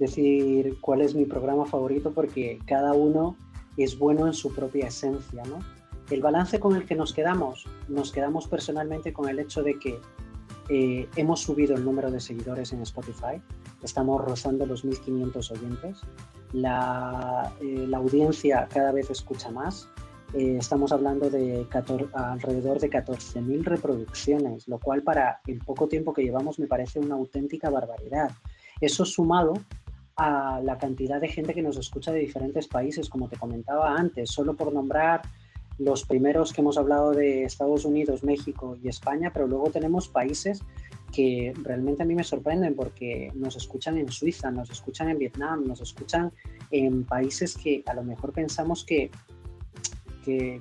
[0.00, 3.36] decir cuál es mi programa favorito porque cada uno
[3.78, 5.58] es bueno en su propia esencia, ¿no?
[6.10, 10.00] El balance con el que nos quedamos, nos quedamos personalmente con el hecho de que
[10.68, 13.42] eh, hemos subido el número de seguidores en Spotify,
[13.82, 16.00] estamos rozando los 1500 oyentes,
[16.52, 19.88] la, eh, la audiencia cada vez escucha más,
[20.34, 21.66] eh, estamos hablando de
[22.12, 27.14] alrededor de 14.000 reproducciones, lo cual para el poco tiempo que llevamos me parece una
[27.14, 28.30] auténtica barbaridad.
[28.80, 29.54] Eso sumado
[30.18, 34.30] a la cantidad de gente que nos escucha de diferentes países, como te comentaba antes,
[34.30, 35.22] solo por nombrar
[35.78, 40.64] los primeros que hemos hablado de Estados Unidos, México y España, pero luego tenemos países
[41.12, 45.64] que realmente a mí me sorprenden porque nos escuchan en Suiza, nos escuchan en Vietnam,
[45.64, 46.32] nos escuchan
[46.72, 49.12] en países que a lo mejor pensamos que,
[50.24, 50.60] que,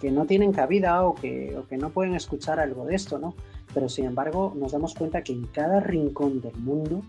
[0.00, 3.34] que, no tienen cabida o que, o que no pueden escuchar algo de esto, ¿no?
[3.72, 7.02] Pero sin embargo nos damos cuenta que en cada rincón del mundo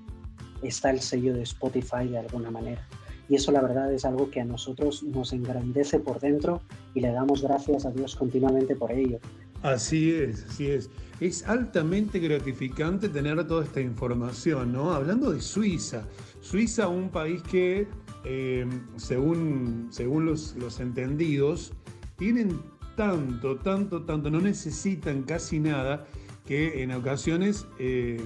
[0.62, 2.88] está el sello de Spotify de alguna manera.
[3.30, 6.62] Y eso la verdad es algo que a nosotros nos engrandece por dentro
[6.94, 9.20] y le damos gracias a Dios continuamente por ello.
[9.64, 10.90] Así es, así es.
[11.20, 14.94] Es altamente gratificante tener toda esta información, ¿no?
[14.94, 16.08] Hablando de Suiza.
[16.42, 17.88] Suiza, un país que,
[18.24, 18.66] eh,
[18.98, 21.74] según, según los, los entendidos,
[22.18, 22.62] tienen
[22.96, 26.06] tanto, tanto, tanto, no necesitan casi nada,
[26.46, 28.22] que en ocasiones eh,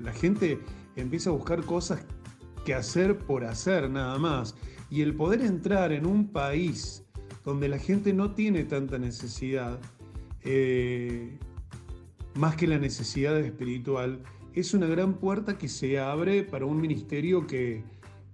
[0.00, 0.58] la gente
[1.00, 2.04] empieza a buscar cosas
[2.64, 4.54] que hacer por hacer nada más.
[4.90, 7.04] Y el poder entrar en un país
[7.44, 9.78] donde la gente no tiene tanta necesidad,
[10.42, 11.38] eh,
[12.34, 14.22] más que la necesidad espiritual,
[14.54, 17.84] es una gran puerta que se abre para un ministerio que,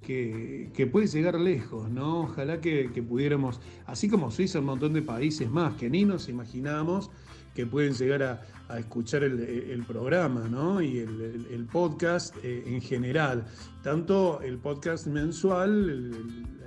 [0.05, 2.23] que, puede llegar lejos, ¿no?
[2.23, 6.29] Ojalá que, que, pudiéramos, así como Suiza, un montón de países más que ni nos
[6.29, 7.11] imaginamos,
[7.55, 10.83] que pueden llegar a, escuchar el, programa ¿no?
[10.83, 13.45] y el, podcast eh, en general,
[13.83, 16.11] tanto el podcast mensual,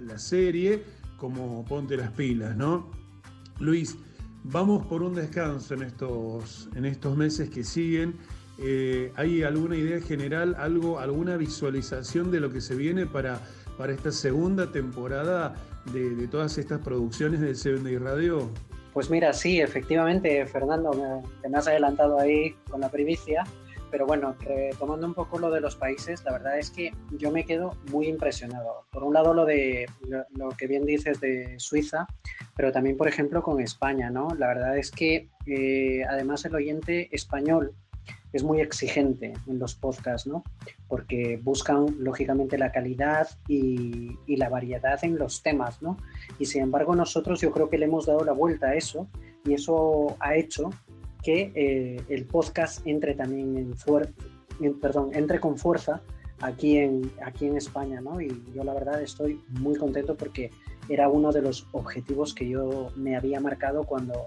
[0.01, 0.83] la serie,
[1.17, 2.55] como Ponte las pilas.
[2.55, 2.89] ¿no?
[3.59, 3.97] Luis,
[4.43, 8.15] vamos por un descanso en estos, en estos meses que siguen.
[8.59, 13.39] Eh, ¿Hay alguna idea general, algo, alguna visualización de lo que se viene para,
[13.77, 15.53] para esta segunda temporada
[15.93, 18.49] de, todas estas producciones de Seven Day Radio?
[18.93, 23.43] Pues mira, sí, efectivamente, Fernando, me, te me has adelantado ahí con la primicia,
[23.91, 27.45] pero bueno, retomando un poco lo de los países, la verdad es que yo me
[27.45, 28.85] quedo muy impresionado.
[28.91, 29.85] Por un lado, lo de
[30.35, 32.07] lo, que bien dices de Suiza,
[32.55, 34.29] pero también, por ejemplo, con España, ¿no?
[34.37, 37.75] La verdad es que eh, además el oyente español
[38.33, 40.43] es muy exigente en los podcasts, ¿no?
[40.87, 45.97] Porque buscan, lógicamente, la calidad y, la variedad en los temas, ¿no?
[46.37, 49.07] Y sin embargo, nosotros yo creo que le hemos dado la vuelta a eso
[49.45, 50.69] y eso ha hecho
[51.23, 54.13] que eh, el podcast entre también en, fuerza,
[54.79, 56.01] perdón, entre con fuerza
[56.41, 58.21] aquí en, aquí en España, ¿no?
[58.21, 60.51] Y yo la verdad estoy muy contento porque
[60.89, 64.25] era uno de los objetivos que yo me había marcado cuando,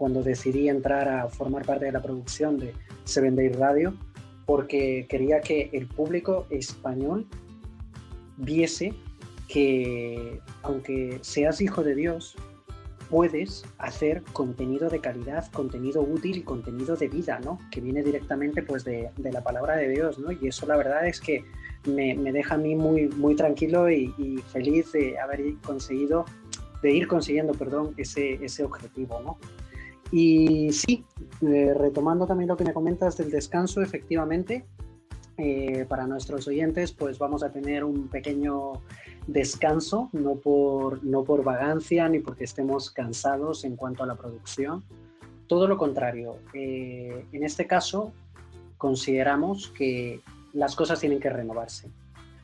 [0.00, 2.72] cuando decidí entrar a formar parte de la producción de
[3.04, 3.92] Seven Day Radio,
[4.46, 7.26] porque quería que el público español
[8.38, 8.94] viese
[9.46, 12.34] que aunque seas hijo de Dios,
[13.10, 17.58] puedes hacer contenido de calidad, contenido útil contenido de vida, ¿no?
[17.70, 20.32] Que viene directamente pues de, la palabra de Dios, ¿no?
[20.32, 21.44] Y eso la verdad es que
[21.84, 26.24] me, deja a mí muy, muy tranquilo y, y, feliz de haber conseguido,
[26.82, 29.36] de ir consiguiendo, perdón, ese, ese objetivo, ¿no?
[30.12, 31.04] Y sí,
[31.42, 34.64] eh, retomando también lo que me comentas del descanso, efectivamente,
[35.38, 38.72] eh, para nuestros oyentes, pues vamos a tener un pequeño
[39.26, 44.82] descanso, no por, no por vagancia ni porque estemos cansados en cuanto a la producción.
[45.46, 48.12] Todo lo contrario, eh, en este caso
[48.76, 50.20] consideramos que
[50.52, 51.88] las cosas tienen que renovarse.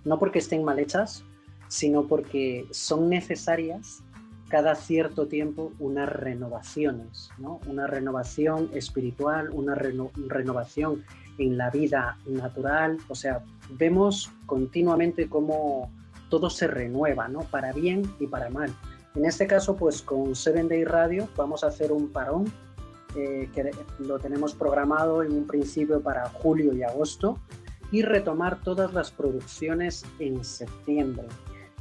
[0.05, 1.25] No porque estén mal hechas,
[1.69, 4.03] sino porque son necesarias
[4.49, 7.61] cada cierto tiempo unas renovaciones, ¿no?
[7.67, 11.05] una renovación espiritual, una renovación
[11.39, 15.91] en la vida natural, o sea, vemos continuamente cómo
[16.31, 17.41] todo se renueva, ¿no?
[17.41, 18.73] para bien y para mal.
[19.15, 22.53] En este caso, pues con Seven Day Radio vamos a hacer un parón
[23.17, 27.39] eh, que lo tenemos programado en un principio para julio y agosto
[27.91, 31.27] y retomar todas las producciones en septiembre.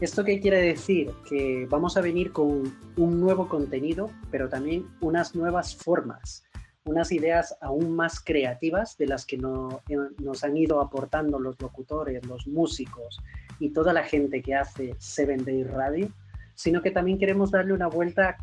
[0.01, 1.09] ¿Esto qué quiere decir?
[1.27, 6.43] Que vamos a venir con un nuevo contenido, pero también unas nuevas formas,
[6.84, 11.61] unas ideas aún más creativas de las que no, eh, nos han ido aportando los
[11.61, 13.22] locutores, los músicos
[13.57, 16.09] y toda la gente que hace Seven Day Radio,
[16.55, 18.35] sino que también queremos darle una vuelta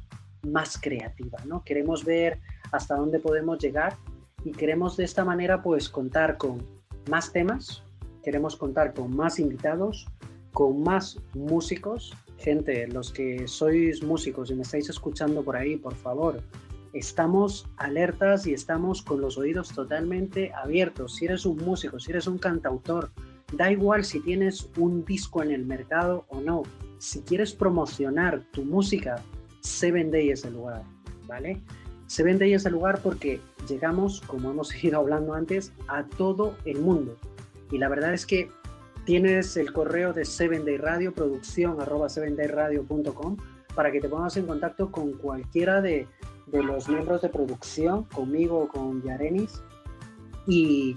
[0.43, 1.63] más creativa, ¿no?
[1.65, 2.39] Queremos ver
[2.73, 3.95] hasta dónde podemos llegar
[4.43, 6.67] y queremos de esta manera pues contar con
[7.11, 7.83] más temas,
[8.25, 10.07] queremos contar con más invitados,
[10.53, 12.15] con más músicos.
[12.39, 16.43] Gente, los que sois músicos y me estáis escuchando por ahí, por favor,
[16.93, 21.17] estamos alertas y estamos con los oídos totalmente abiertos.
[21.17, 23.11] Si eres un músico, si eres un cantautor,
[23.53, 26.63] da igual si tienes un disco en el mercado o no.
[26.99, 29.23] Si quieres promocionar tu música,
[29.61, 30.83] Seven Day es el lugar,
[31.27, 31.61] ¿vale?
[32.07, 36.81] Seven Day es el lugar porque llegamos, como hemos ido hablando antes, a todo el
[36.81, 37.17] mundo.
[37.71, 38.51] Y la verdad es que
[39.05, 42.09] tienes el correo de Seven Day Radio, producción arroba
[43.75, 46.07] para que te pongas en contacto con cualquiera de,
[46.47, 49.63] de los miembros de producción, conmigo o con Yarenis.
[50.47, 50.97] Y,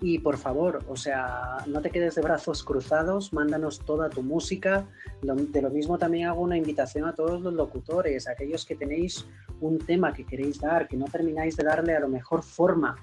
[0.00, 4.86] y por favor, o sea, no te quedes de brazos cruzados, mándanos toda tu música.
[5.22, 9.26] de lo mismo también hago una invitación a todos los locutores, aquellos que tenéis
[9.60, 12.96] un tema que queréis dar, que no termináis de darle a lo mejor forma.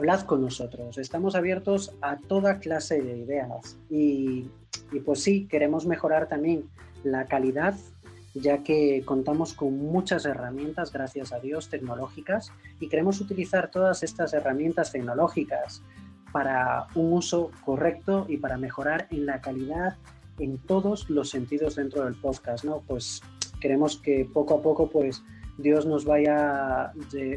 [0.00, 4.48] Hablad con nosotros, estamos abiertos a toda clase de ideas y,
[4.92, 6.70] y pues sí, queremos mejorar también
[7.04, 7.74] la calidad
[8.32, 12.50] ya que contamos con muchas herramientas, gracias a Dios, tecnológicas,
[12.80, 15.82] y queremos utilizar todas estas herramientas tecnológicas
[16.32, 19.98] para un uso correcto y para mejorar en la calidad
[20.38, 22.82] en todos los sentidos dentro del podcast, ¿no?
[22.86, 23.20] Pues
[23.60, 25.22] queremos que poco a poco, pues,
[25.58, 26.90] Dios nos vaya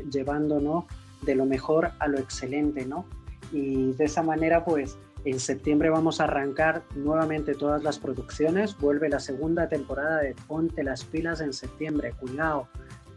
[0.10, 0.88] llevando, ¿no?
[1.26, 3.06] De lo mejor a lo excelente, ¿no?
[3.52, 8.78] Y de esa manera, pues, en septiembre vamos a arrancar nuevamente todas las producciones.
[8.78, 12.14] Vuelve la segunda temporada de Ponte las pilas en septiembre.
[12.20, 12.68] Cuidado,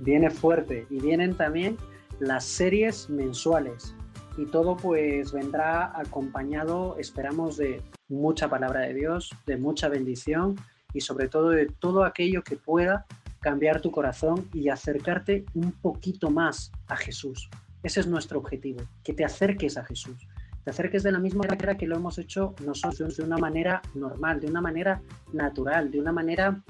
[0.00, 0.86] viene fuerte.
[0.90, 1.76] Y vienen también
[2.20, 3.94] las series mensuales.
[4.36, 10.56] Y todo pues vendrá acompañado, esperamos, de mucha palabra de Dios, de mucha bendición
[10.92, 13.06] y sobre todo de todo aquello que pueda
[13.40, 17.48] cambiar tu corazón y acercarte un poquito más a Jesús.
[17.86, 20.26] Ese es nuestro objetivo, que te acerques a Jesús
[20.66, 24.40] te acerques de la misma manera que lo hemos hecho nosotros, de una manera normal,
[24.40, 25.00] de una manera
[25.32, 26.60] natural, de una manera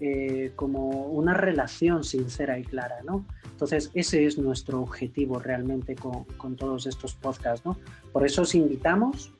[0.00, 3.24] eh, como una relación sincera y clara, ¿no?
[3.52, 7.78] Entonces, ese es nuestro objetivo realmente con, con, todos estos podcasts, ¿no?
[8.12, 9.32] Por eso os invitamos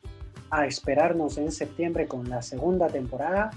[0.48, 3.51] a esperarnos en septiembre con la segunda temporada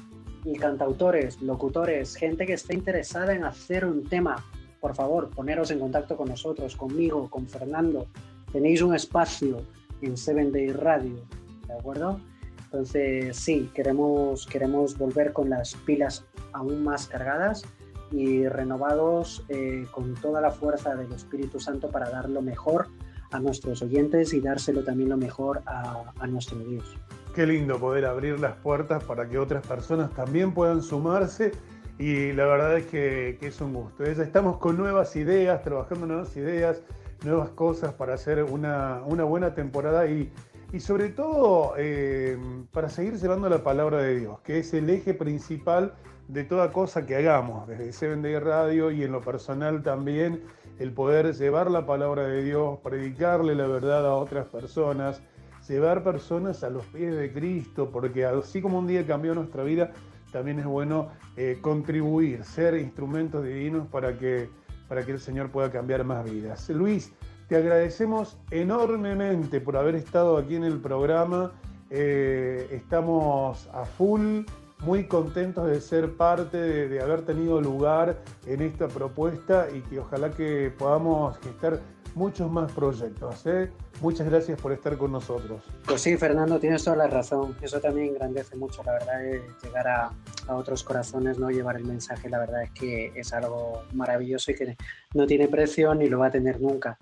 [0.43, 4.43] y cantautores, locutores, gente que esté interesada en hacer un tema,
[4.85, 8.05] por favor, poneros en contacto con nosotros, conmigo, con Fernando.
[8.51, 9.63] Tenéis un espacio
[10.03, 11.25] en Seven Day Radio,
[11.67, 12.19] ¿de acuerdo?
[12.65, 17.63] Entonces, sí, queremos, queremos volver con las pilas aún más cargadas
[18.11, 22.87] y renovados eh, con toda la fuerza del Espíritu Santo para dar lo mejor
[23.31, 26.85] a nuestros oyentes y dárselo también lo mejor a, a nuestro Dios.
[27.33, 31.53] Qué lindo poder abrir las puertas para que otras personas también puedan sumarse
[31.97, 34.03] y la verdad es que, es un gusto.
[34.03, 36.81] Estamos con nuevas ideas, trabajando nuevas ideas
[37.23, 40.31] nuevas cosas para hacer una, buena temporada y,
[40.71, 42.37] y sobre todo eh,
[42.71, 45.93] para seguir llevando la palabra de Dios, que es el eje principal
[46.27, 50.41] de toda cosa que hagamos, desde Seven Day Radio y en lo personal también,
[50.79, 55.21] el poder llevar la palabra de Dios, predicarle la verdad a otras personas,
[55.67, 59.91] llevar personas a los pies de Cristo, porque así como un día cambió nuestra vida,
[60.35, 61.07] también es bueno
[61.37, 64.49] eh, contribuir, ser instrumentos divinos para que
[64.89, 66.69] para que el Señor pueda cambiar más vidas.
[66.69, 67.13] Luis,
[67.47, 71.53] te agradecemos enormemente por haber estado aquí en el programa.
[71.89, 74.41] Eh, estamos a full,
[74.83, 80.31] muy contentos de ser parte, de, haber tenido lugar en esta propuesta y que ojalá
[80.31, 81.79] que podamos gestar
[82.15, 83.45] muchos más proyectos.
[83.45, 83.69] ¿eh?
[84.01, 85.61] Muchas gracias por estar con nosotros.
[85.85, 87.55] Pues sí, Fernando, tienes toda la razón.
[87.61, 89.21] Eso también engrandece mucho, la verdad,
[89.61, 90.11] llegar a,
[90.47, 94.55] a, otros corazones, no llevar el mensaje, la verdad es que es algo maravilloso y
[94.55, 94.77] que
[95.13, 96.97] no tiene precio ni lo va a tener nunca.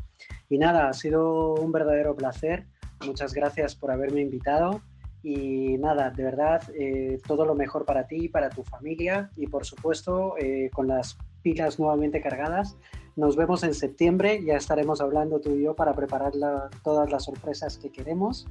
[0.50, 2.66] Y nada, ha sido un verdadero placer.
[3.06, 4.82] Muchas gracias por haberme invitado.
[5.22, 9.66] Y nada, de verdad, eh, todo lo mejor para ti, para tu familia y por
[9.66, 12.76] supuesto eh, con las pilas nuevamente cargadas
[13.16, 16.34] nos vemos en septiembre, ya estaremos hablando tú y yo para preparar
[16.84, 18.48] todas las sorpresas que queremos.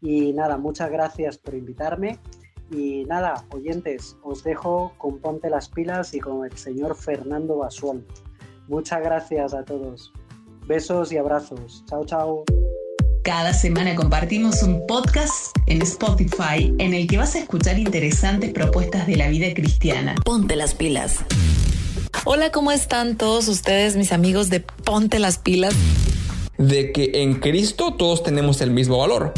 [0.00, 2.18] Y nada, muchas gracias por invitarme.
[2.70, 8.04] Y nada, oyentes, os dejo con Ponte las Pilas y con el señor Fernando Basual.
[8.68, 10.12] Muchas gracias a todos.
[10.66, 11.82] Besos y abrazos.
[11.86, 12.44] Chao, chao.
[13.24, 19.06] Cada semana compartimos un podcast en Spotify en el que vas a escuchar interesantes propuestas
[19.06, 20.14] de la vida cristiana.
[20.24, 21.24] Ponte las pilas.
[22.24, 25.74] Hola, ¿cómo están todos ustedes, mis amigos de Ponte las pilas?
[26.56, 29.32] De que en Cristo todos tenemos el mismo valor.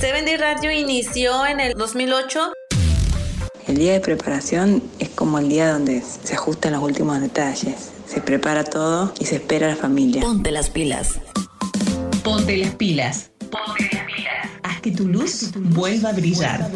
[0.00, 2.52] Seven Day Radio inició en el 2008.
[3.66, 7.90] El día de preparación es como el día donde se ajustan los últimos detalles.
[8.06, 10.22] Se prepara todo y se espera a la familia.
[10.22, 11.18] Ponte las pilas.
[12.22, 13.30] Ponte las pilas.
[13.50, 14.48] Ponte las pilas.
[14.62, 16.70] Haz que tu luz vuelva a brillar.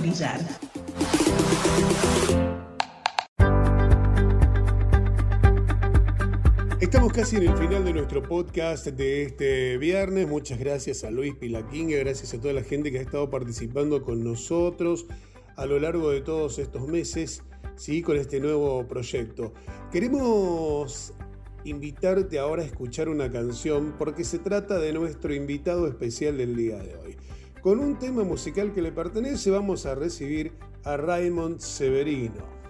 [6.92, 10.28] Estamos casi en el final de nuestro podcast de este viernes.
[10.28, 14.22] Muchas gracias a Luis Pilaquinga, gracias a toda la gente que ha estado participando con
[14.22, 15.06] nosotros
[15.56, 17.44] a lo largo de todos estos meses,
[17.76, 18.02] ¿sí?
[18.02, 19.54] con este nuevo proyecto.
[19.90, 21.14] Queremos
[21.64, 26.76] invitarte ahora a escuchar una canción porque se trata de nuestro invitado especial del día
[26.76, 27.16] de hoy.
[27.62, 30.52] Con un tema musical que le pertenece vamos a recibir
[30.84, 32.61] a Raymond Severino.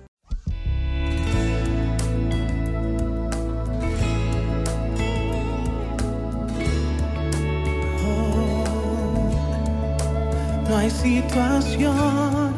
[10.72, 12.54] No hay situación,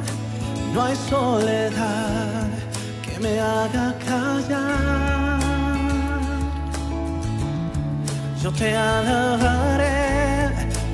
[0.73, 2.47] no hay soledad
[3.03, 5.41] que me haga callar.
[8.41, 10.49] Yo te alabaré,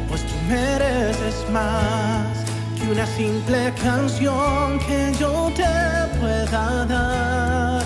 [0.09, 2.38] pues tú mereces más
[2.80, 7.82] que una simple canción que yo te pueda dar.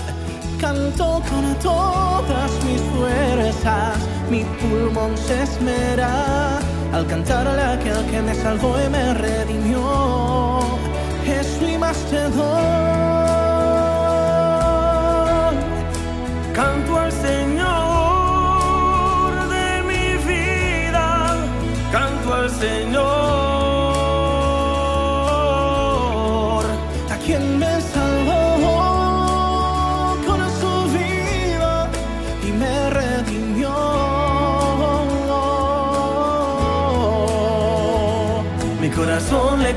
[0.60, 3.98] Canto con todas mis fuerzas,
[4.30, 6.60] mi pulmón se esmera
[6.94, 9.80] al cantarle a aquel que me salvó y me redimió.
[11.78, 12.64] Más te doy.
[16.54, 17.68] Canto al Señor
[19.54, 21.08] de mi vida,
[21.90, 23.13] canto al Señor,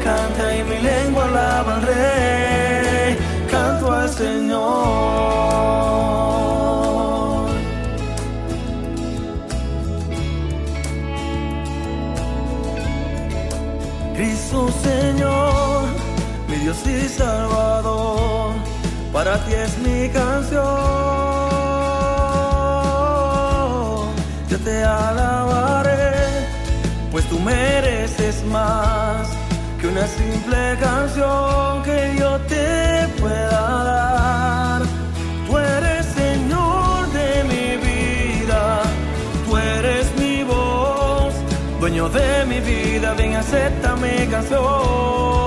[0.04, 3.18] canta y mi lengua alaba al Rey.
[3.50, 5.18] Canto al Señor.
[14.16, 15.84] Cristo Señor,
[16.48, 18.54] mi Dios y Salvador,
[19.14, 20.64] para ti es mi canción.
[24.50, 26.18] Yo te alabaré
[27.12, 28.97] pues tú mereces más
[29.98, 34.82] una simple canción que yo te pueda dar.
[35.48, 38.84] Tú eres Señor de mi vida,
[39.46, 41.34] tú eres mi voz,
[41.80, 45.47] dueño de mi vida, ven acepta mi canción,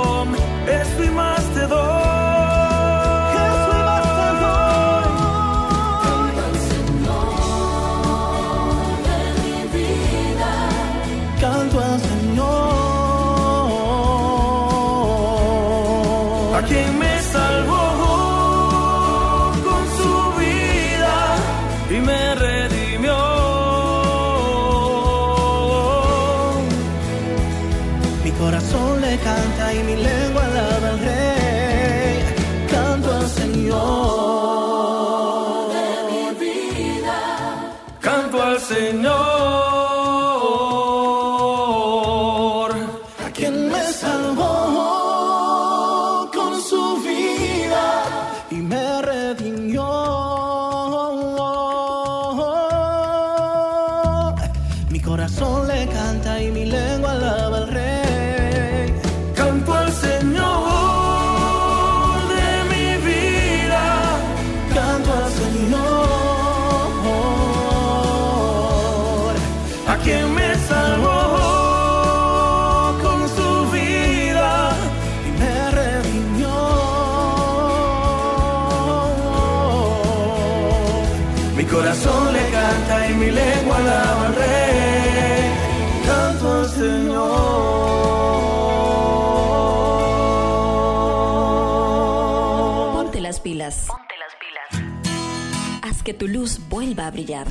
[96.20, 97.47] tu luz vuelva a brillar.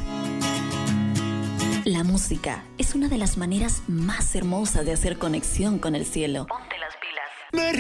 [1.85, 6.45] La música es una de las maneras más hermosas de hacer conexión con el cielo.
[6.45, 7.25] Ponte las pilas.
[7.51, 7.73] Me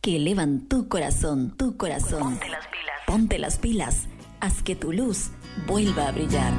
[0.00, 2.20] que elevan tu corazón, tu corazón.
[2.22, 2.96] Ponte las pilas.
[3.06, 4.08] Ponte las pilas.
[4.40, 5.30] Haz que tu luz
[5.66, 6.54] vuelva a brillar.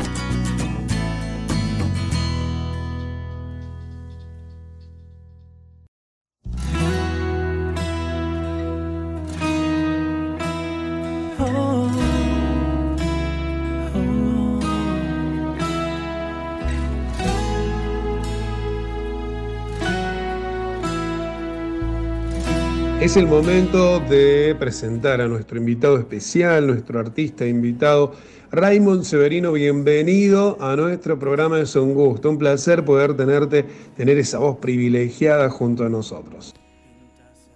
[23.02, 28.14] Es el momento de presentar a nuestro invitado especial, nuestro artista invitado,
[28.52, 29.52] Raymond Severino.
[29.54, 31.60] Bienvenido a nuestro programa.
[31.60, 33.64] Es un gusto, un placer poder tenerte,
[33.98, 36.54] tener esa voz privilegiada junto a nosotros.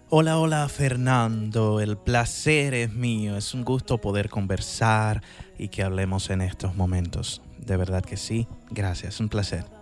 [0.09, 5.21] Hola, hola Fernando, el placer es mío, es un gusto poder conversar
[5.59, 7.43] y que hablemos en estos momentos.
[7.59, 9.74] De verdad que sí, gracias, un placer.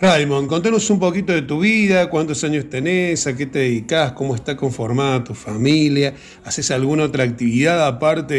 [0.00, 4.34] Raymond, contanos un poquito de tu vida, cuántos años tenés, a qué te dedicas, cómo
[4.34, 6.14] está conformada tu familia,
[6.44, 8.34] ¿haces alguna otra actividad aparte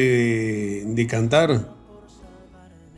[0.85, 1.73] de, cantar?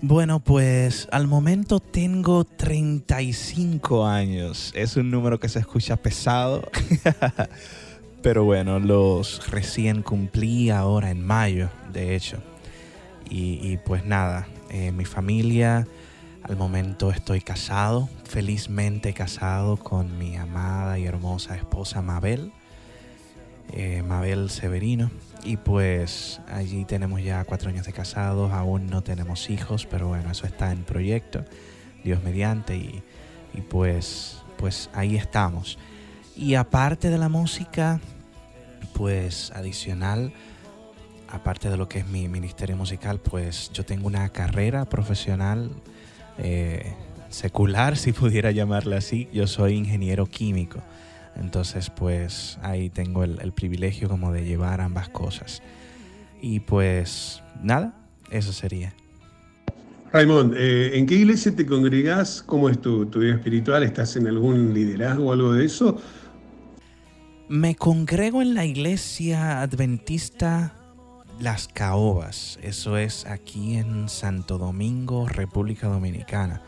[0.01, 4.71] Bueno, pues al momento tengo 35 años.
[4.75, 6.67] Es un número que se escucha pesado.
[8.23, 12.37] Pero bueno, los recién cumplí ahora en mayo, de hecho.
[13.29, 15.87] Y, y pues nada, eh, mi familia,
[16.47, 22.53] al momento estoy casado, felizmente casado con mi amada y hermosa esposa Mabel,
[23.73, 25.11] eh, Mabel Severino.
[25.43, 30.31] Y pues allí tenemos ya cuatro años de casados, aún no tenemos hijos, pero bueno,
[30.31, 31.43] eso está en proyecto,
[32.03, 33.03] Dios mediante, y,
[33.53, 35.77] y pues, pues ahí estamos.
[36.35, 37.99] Y aparte de la música,
[38.93, 40.31] pues adicional,
[41.27, 45.71] aparte de lo que es mi ministerio musical, pues yo tengo una carrera profesional
[46.37, 46.93] eh,
[47.29, 49.27] secular, si pudiera llamarla así.
[49.33, 50.79] Yo soy ingeniero químico.
[51.35, 55.61] Entonces, pues ahí tengo el, el privilegio como de llevar ambas cosas.
[56.41, 57.93] Y pues nada,
[58.31, 58.93] eso sería.
[60.11, 62.41] Raymond, eh, ¿en qué iglesia te congregás?
[62.41, 63.83] ¿Cómo es tu, tu vida espiritual?
[63.83, 66.01] ¿Estás en algún liderazgo o algo de eso?
[67.49, 70.73] Me congrego en la iglesia adventista
[71.39, 72.57] Las Caobas.
[72.63, 76.61] Eso es aquí en Santo Domingo, República Dominicana.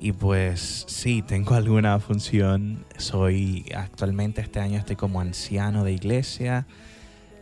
[0.00, 2.84] Y pues sí, tengo alguna función.
[2.96, 6.66] Soy actualmente este año estoy como anciano de iglesia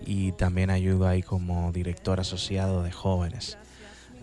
[0.04, 3.56] y también ayudo ahí como director asociado de jóvenes.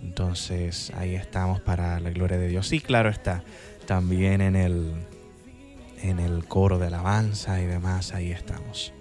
[0.04, 2.68] Entonces ahí estamos para la gloria de Dios.
[2.68, 3.44] Sí, claro está.
[3.88, 4.94] También en el
[6.04, 8.94] en el coro de alabanza y demás, ahí estamos.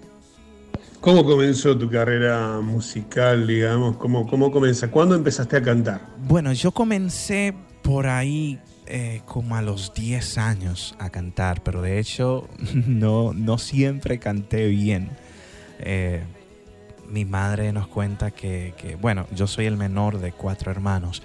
[0.99, 3.97] ¿Cómo comenzó tu carrera musical, digamos?
[3.97, 4.89] ¿Cómo, cómo comienza?
[4.89, 6.01] ¿Cuándo empezaste a cantar?
[6.27, 7.53] Bueno, yo comencé
[7.83, 12.47] por ahí eh, como a los 10 años a cantar, pero de hecho
[12.87, 15.09] no, no siempre canté bien.
[15.79, 16.23] Eh,
[17.07, 21.21] mi madre nos cuenta que, que, bueno, yo soy el menor de cuatro hermanos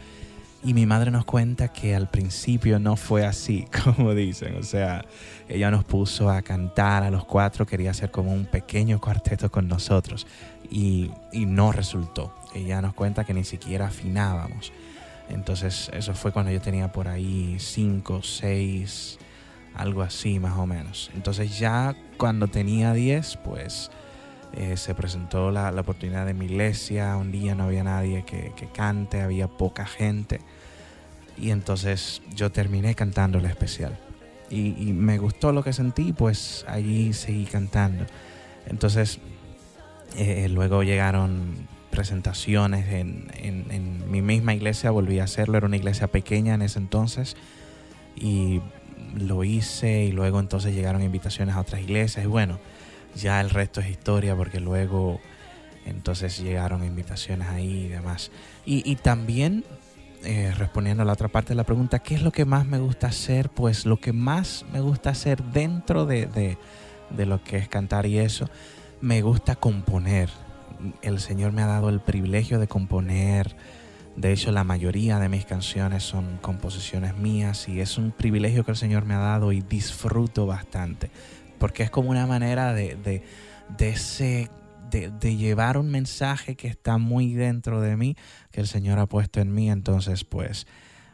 [0.65, 4.57] y mi madre nos cuenta que al principio no fue así, como dicen.
[4.57, 5.05] O sea,
[5.49, 9.67] ella nos puso a cantar a los cuatro, quería hacer como un pequeño cuarteto con
[9.69, 10.27] nosotros
[10.71, 12.35] y, y no resultó.
[12.55, 14.73] Ella nos cuenta que ni siquiera afinábamos.
[15.29, 19.19] Entonces eso fue cuando yo tenía por ahí cinco, seis,
[19.75, 21.11] algo así más o menos.
[21.15, 23.91] Entonces ya cuando tenía diez, pues
[24.55, 27.17] eh, se presentó la, la, oportunidad de mi iglesia.
[27.17, 30.41] Un día no había nadie que, que, cante, había poca gente.
[31.39, 33.99] Y entonces yo terminé cantando la especial.
[34.51, 38.05] Y, y, me gustó lo que sentí, pues allí seguí cantando.
[38.67, 39.19] Entonces
[40.17, 45.77] eh, luego llegaron presentaciones en, en, en, mi misma iglesia, volví a hacerlo, era una
[45.77, 47.37] iglesia pequeña en ese entonces
[48.17, 48.61] y
[49.15, 52.59] lo hice y luego entonces llegaron invitaciones a otras iglesias y bueno,
[53.15, 55.21] ya el resto es historia porque luego
[55.85, 58.31] entonces llegaron invitaciones ahí y demás.
[58.65, 59.65] Y, y también
[60.25, 62.79] eh, respondiendo a la otra parte de la pregunta, ¿qué es lo que más me
[62.79, 63.51] gusta hacer?
[63.51, 66.59] Pues lo que más me gusta hacer dentro de, de,
[67.11, 68.49] de lo que es cantar y eso,
[69.01, 70.31] me gusta componer.
[71.03, 73.57] El Señor me ha dado el privilegio de componer.
[74.17, 78.73] De hecho, la mayoría de mis canciones son composiciones mías y es un privilegio que
[78.73, 81.11] el Señor me ha dado y disfruto bastante
[81.63, 83.23] porque es como una manera de, de,
[83.79, 84.51] de ese,
[84.91, 88.17] de, de, llevar un mensaje que está muy dentro de mí,
[88.51, 90.67] que el Señor ha puesto en mí, entonces pues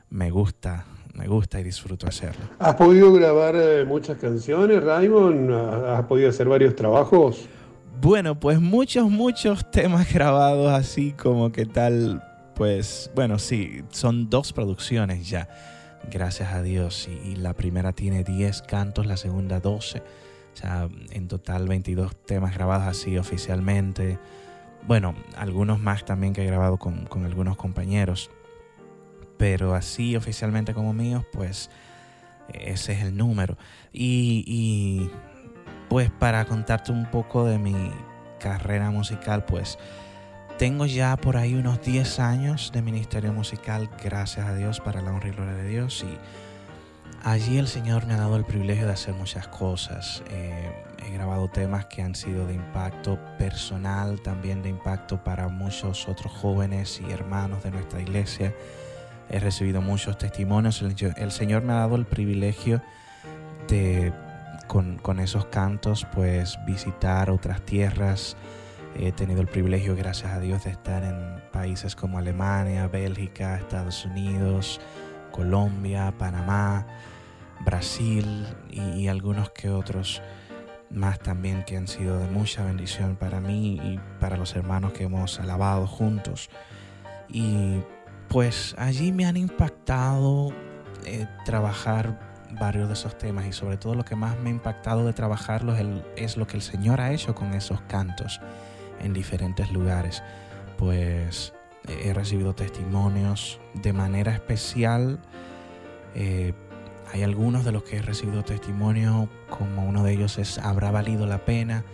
[0.08, 2.46] me gusta, me gusta y disfruto hacerlo.
[2.60, 5.52] ¿Has podido grabar eh, muchas canciones, Raymond?
[5.52, 7.46] ¿Has podido hacer varios trabajos?
[8.00, 12.22] Bueno, pues muchos, muchos temas grabados así como que tal,
[12.54, 15.46] pues bueno, sí, son dos producciones ya,
[16.10, 20.02] gracias a Dios, y, y la primera tiene 10 cantos, la segunda 12
[20.58, 24.18] sea, en total 22 temas grabados así oficialmente.
[24.86, 28.30] Bueno, algunos más también que he grabado con, con algunos compañeros.
[29.36, 31.70] Pero así oficialmente como míos, pues
[32.52, 33.56] ese es el número.
[33.92, 35.10] Y, y
[35.88, 37.92] pues para contarte un poco de mi
[38.40, 39.78] carrera musical, pues
[40.58, 45.12] tengo ya por ahí unos 10 años de ministerio musical, gracias a Dios, para la
[45.12, 46.04] honra y gloria de Dios.
[46.04, 46.18] Y
[47.24, 50.22] allí el Señor me ha dado el privilegio de hacer muchas cosas.
[50.30, 50.72] Eh,
[51.04, 56.32] he grabado temas que han sido de impacto personal, también de impacto para muchos otros
[56.32, 58.54] jóvenes y hermanos de nuestra iglesia.
[59.30, 60.82] He recibido muchos testimonios.
[60.82, 62.82] El, Señor me ha dado el privilegio
[63.68, 64.12] de,
[64.66, 68.36] con, con esos cantos, pues visitar otras tierras
[69.00, 74.04] He tenido el privilegio, gracias a Dios, de estar en países como Alemania, Bélgica, Estados
[74.04, 74.80] Unidos,
[75.30, 76.86] Colombia, Panamá,
[77.60, 80.22] Brasil y, algunos que otros
[80.90, 85.04] más también que han sido de mucha bendición para mí y para los hermanos que
[85.04, 86.50] hemos alabado juntos.
[87.28, 87.80] Y
[88.28, 90.52] pues allí me han impactado
[91.04, 92.18] eh, trabajar
[92.58, 95.78] varios de esos temas y sobre todo lo que más me ha impactado de trabajarlos
[96.16, 98.40] es lo que el Señor ha hecho con esos cantos
[99.00, 100.22] en diferentes lugares,
[100.76, 101.52] pues
[101.88, 105.20] he recibido testimonios de manera especial.
[106.14, 106.52] Eh,
[107.12, 111.26] hay algunos de los que he recibido testimonio, como uno de ellos es Habrá valido
[111.26, 111.84] la pena,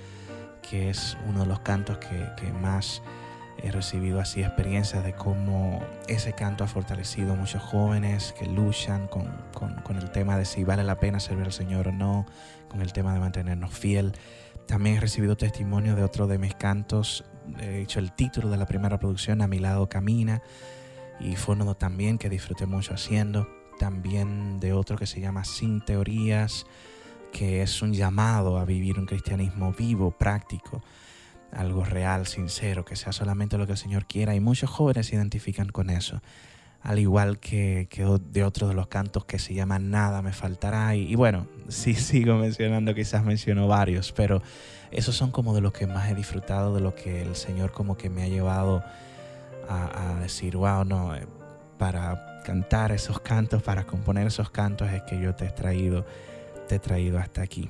[0.68, 3.02] que es uno de los cantos que, más
[3.62, 9.06] he recibido así experiencias de cómo ese canto ha fortalecido a muchos jóvenes que luchan
[9.06, 12.26] con, con, el tema de si vale la pena servir al Señor o no,
[12.68, 14.12] con el tema de mantenernos fiel.
[14.66, 17.24] También he recibido testimonio de otro de mis cantos,
[17.60, 20.42] he hecho el título de la primera producción, A mi lado camina,
[21.20, 23.48] y fue uno también que disfruté mucho haciendo.
[23.78, 26.66] También de otro que se llama Sin Teorías,
[27.32, 30.82] que es un llamado a vivir un cristianismo vivo, práctico,
[31.52, 34.34] algo real, sincero, que sea solamente lo que el Señor quiera.
[34.34, 36.20] Y muchos jóvenes se identifican con eso
[36.84, 37.88] al igual que,
[38.30, 40.94] de otro de los cantos que se llama Nada me faltará.
[40.94, 44.42] Y, bueno, sí sigo mencionando, quizás menciono varios, pero
[44.94, 47.96] esos son como de los que más he disfrutado, de lo que el Señor como
[47.96, 48.84] que me ha llevado
[49.68, 51.26] a, decir, wow, no, eh,
[51.78, 56.04] para cantar esos cantos, para componer esos cantos es que yo te he traído,
[56.68, 57.68] te he traído hasta aquí.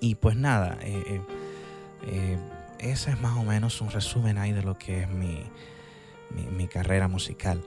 [0.00, 1.20] Y pues nada, eh,
[2.06, 2.38] eh,
[2.80, 5.42] ese es más o menos un resumen ahí de lo que es mi,
[6.50, 7.62] mi carrera musical.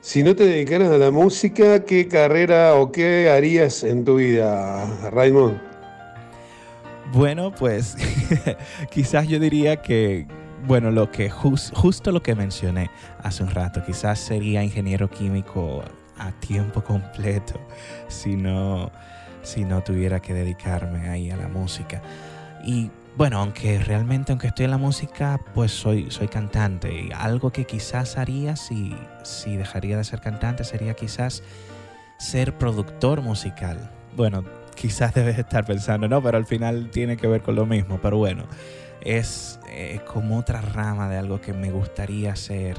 [0.00, 5.10] Si no te dedicaras a la música, ¿qué carrera o qué harías en tu vida,
[5.10, 5.73] Raymond?
[7.12, 7.96] Bueno, pues
[8.90, 10.26] quizás yo diría que,
[10.66, 12.90] bueno, lo que justo lo que mencioné
[13.22, 15.82] hace un rato, quizás sería ingeniero químico
[16.18, 17.60] a tiempo completo
[18.08, 18.90] si no,
[19.42, 22.02] si no tuviera que dedicarme ahí a la música.
[22.64, 26.92] Y bueno, aunque realmente, aunque estoy en la música, pues soy, soy cantante.
[26.92, 31.42] Y algo que quizás haría si, si dejaría de ser cantante sería quizás
[32.18, 33.90] ser productor musical.
[34.16, 34.44] Bueno,
[34.74, 37.98] quizás debes estar pensando, no, pero al final tiene que ver con lo mismo.
[38.02, 38.44] Pero bueno,
[39.00, 42.76] es eh, como otra rama de algo que me gustaría hacer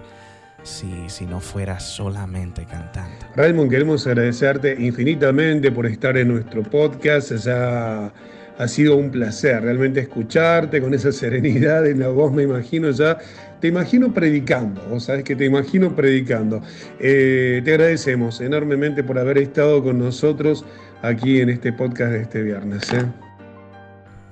[0.63, 3.25] si, si, no fuera solamente cantante.
[3.35, 7.31] Raymond, queremos agradecerte infinitamente por estar en nuestro podcast.
[7.33, 8.11] Ya
[8.57, 13.17] ha sido un placer realmente escucharte con esa serenidad en la voz, me imagino ya,
[13.59, 16.61] te imagino predicando, vos sabes que te imagino predicando.
[16.99, 20.65] Eh, te agradecemos enormemente por haber estado con nosotros
[21.05, 22.91] aquí en este podcast de este viernes.
[22.93, 23.05] ¿eh?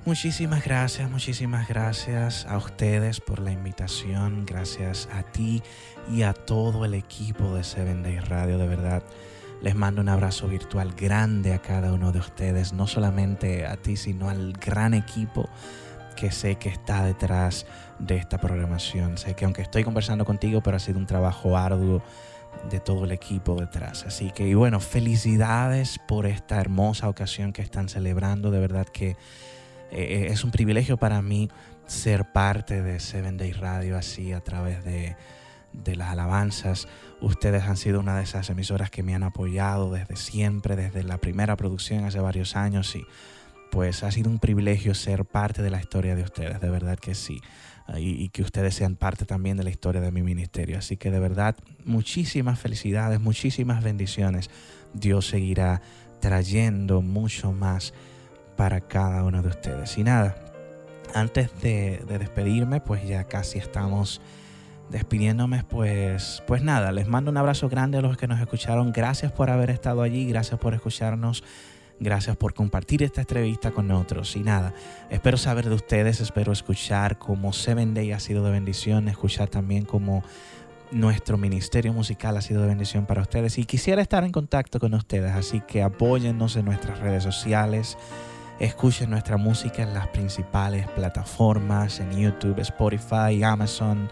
[0.04, 5.62] Muchísimas gracias, muchísimas gracias a ustedes por la invitación, gracias a ti
[6.12, 9.02] y a todo el equipo de Seven Days Radio, de verdad
[9.62, 13.96] les mando un abrazo virtual grande a cada uno de ustedes, no solamente a ti,
[13.96, 15.48] sino al gran equipo
[16.16, 17.64] que sé que está detrás
[17.98, 19.16] de esta programación.
[19.16, 22.02] Sé que aunque estoy conversando contigo, pero ha sido un trabajo arduo
[22.70, 24.04] de todo el equipo detrás.
[24.06, 28.50] Así que, y bueno, felicidades por esta hermosa ocasión que están celebrando.
[28.50, 29.16] De verdad que eh,
[29.90, 31.48] eh, es un privilegio para mí
[31.86, 35.16] ser parte de Seven Day Radio así a través de
[35.82, 36.88] de las alabanzas.
[37.20, 41.18] Ustedes han sido una de esas emisoras que me han apoyado desde siempre, desde la
[41.18, 43.04] primera producción hace varios años y
[43.70, 47.14] pues ha sido un privilegio ser parte de la historia de ustedes, de verdad que
[47.14, 47.40] sí.
[47.96, 50.78] Y, que ustedes sean parte también de la historia de mi ministerio.
[50.78, 54.48] Así que de verdad, muchísimas felicidades, muchísimas bendiciones.
[54.94, 55.82] Dios seguirá
[56.20, 57.92] trayendo mucho más
[58.56, 59.98] para cada uno de ustedes.
[59.98, 60.34] Y nada,
[61.14, 64.22] antes de, de despedirme, pues ya casi estamos
[64.90, 68.92] despidiéndome, pues, pues nada, les mando un abrazo grande a los que nos escucharon.
[68.92, 71.42] Gracias por haber estado allí, gracias por escucharnos.
[72.00, 74.34] Gracias por compartir esta entrevista con nosotros.
[74.36, 74.74] Y nada,
[75.10, 79.84] espero saber de ustedes, espero escuchar cómo Seven Day ha sido de bendición, escuchar también
[79.84, 80.24] cómo
[80.90, 83.58] nuestro ministerio musical ha sido de bendición para ustedes.
[83.58, 87.96] Y quisiera estar en contacto con ustedes, así que apóyennos en nuestras redes sociales.
[88.58, 94.08] Escuchen nuestra música en las principales plataformas, en YouTube, Spotify, Amazon,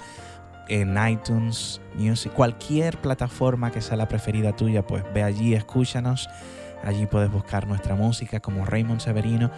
[0.68, 6.28] en iTunes Music, cualquier plataforma que sea la preferida tuya, pues ve allí, escúchanos.
[6.84, 9.50] Allí puedes buscar nuestra música como Raymond Severino.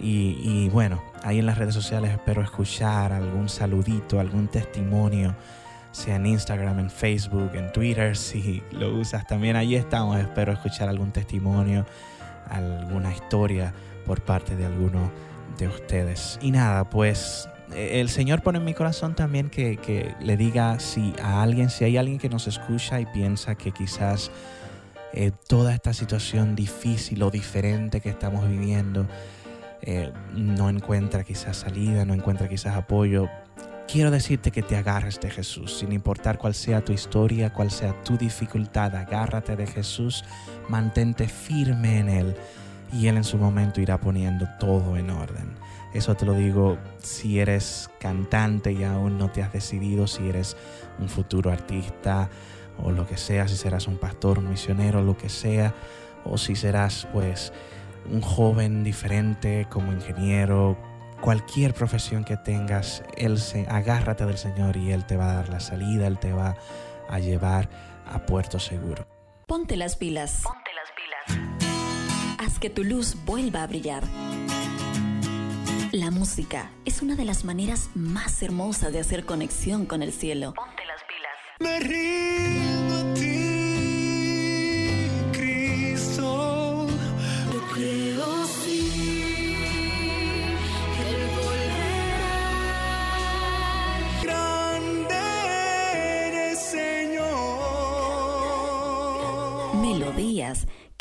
[0.00, 5.36] Y, bueno, ahí en las redes sociales espero escuchar algún saludito, algún testimonio,
[5.92, 9.56] sea en Instagram, en Facebook, en Twitter, si lo usas también.
[9.56, 11.86] Allí estamos, espero escuchar algún testimonio,
[12.48, 13.72] alguna historia
[14.04, 15.12] por parte de alguno
[15.58, 16.38] de ustedes.
[16.42, 21.14] Y nada, pues el Señor pone en mi corazón también que, que, le diga si
[21.22, 24.30] a alguien, si hay alguien que nos escucha y piensa que quizás
[25.16, 29.06] eh, toda esta situación difícil o diferente que estamos viviendo
[29.80, 33.28] eh, no encuentra quizás salida, no encuentra quizás apoyo.
[33.86, 38.02] Quiero decirte que te agarres de Jesús, sin importar cuál sea tu historia, cuál sea
[38.02, 40.24] tu dificultad, agárrate de Jesús,
[40.68, 42.36] mantente firme en Él
[42.92, 45.54] y Él en su momento irá poniendo todo en orden.
[45.92, 50.56] Eso te lo digo si eres cantante y aún no te has decidido, si eres
[50.98, 52.28] un futuro artista
[52.82, 55.74] o lo que sea, si serás un pastor, un misionero, lo que sea,
[56.24, 57.52] o si serás pues
[58.10, 60.76] un joven diferente como ingeniero,
[61.20, 65.48] cualquier profesión que tengas, Él se, agárrate del Señor y Él te va a dar
[65.48, 66.56] la salida, Él te va
[67.08, 67.68] a llevar
[68.06, 69.06] a puerto seguro.
[69.46, 70.42] Ponte las pilas.
[70.42, 72.38] Ponte las pilas.
[72.38, 74.04] Haz que tu luz vuelva a brillar.
[75.92, 80.52] La música es una de las maneras más hermosas de hacer conexión con el cielo.
[80.54, 81.32] Ponte las pilas.
[81.60, 82.23] Me rindo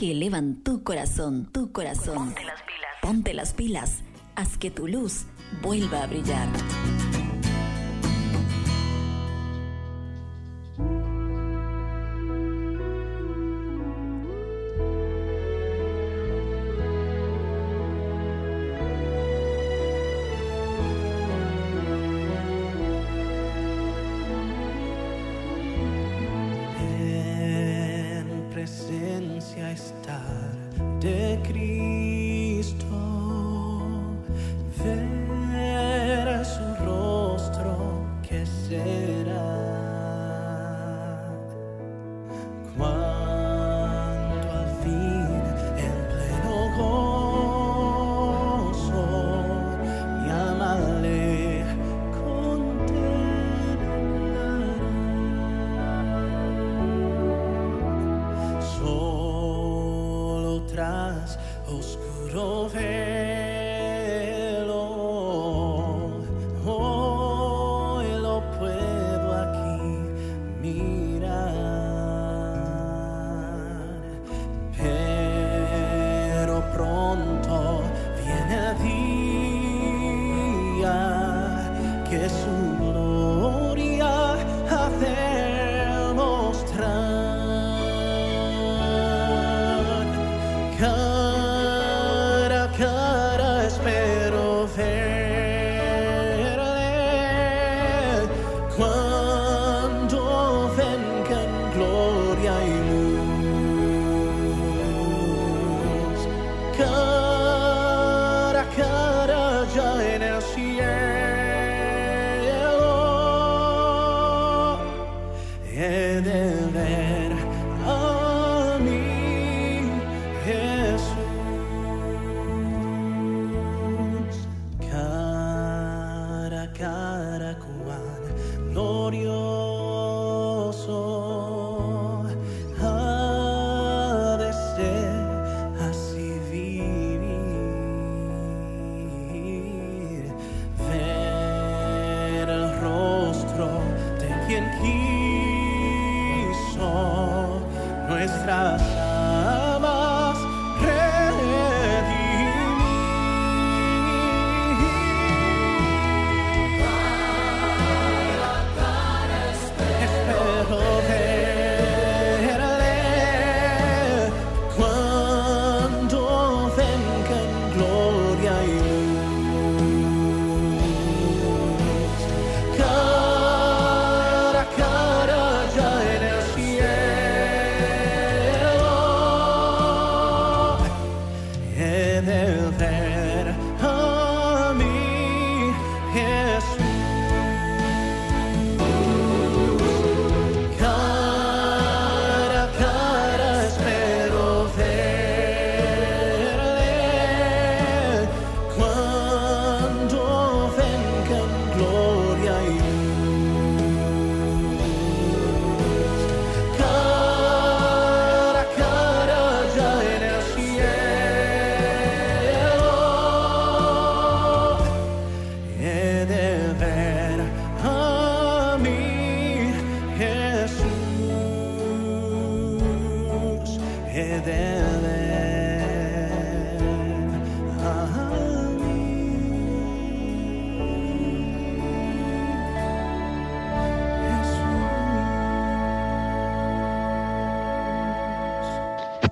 [0.03, 2.33] que elevan tu corazón, tu corazón.
[2.33, 2.91] Ponte las pilas.
[3.01, 4.03] Ponte las pilas.
[4.35, 5.27] Haz que tu luz
[5.61, 6.49] vuelva a brillar.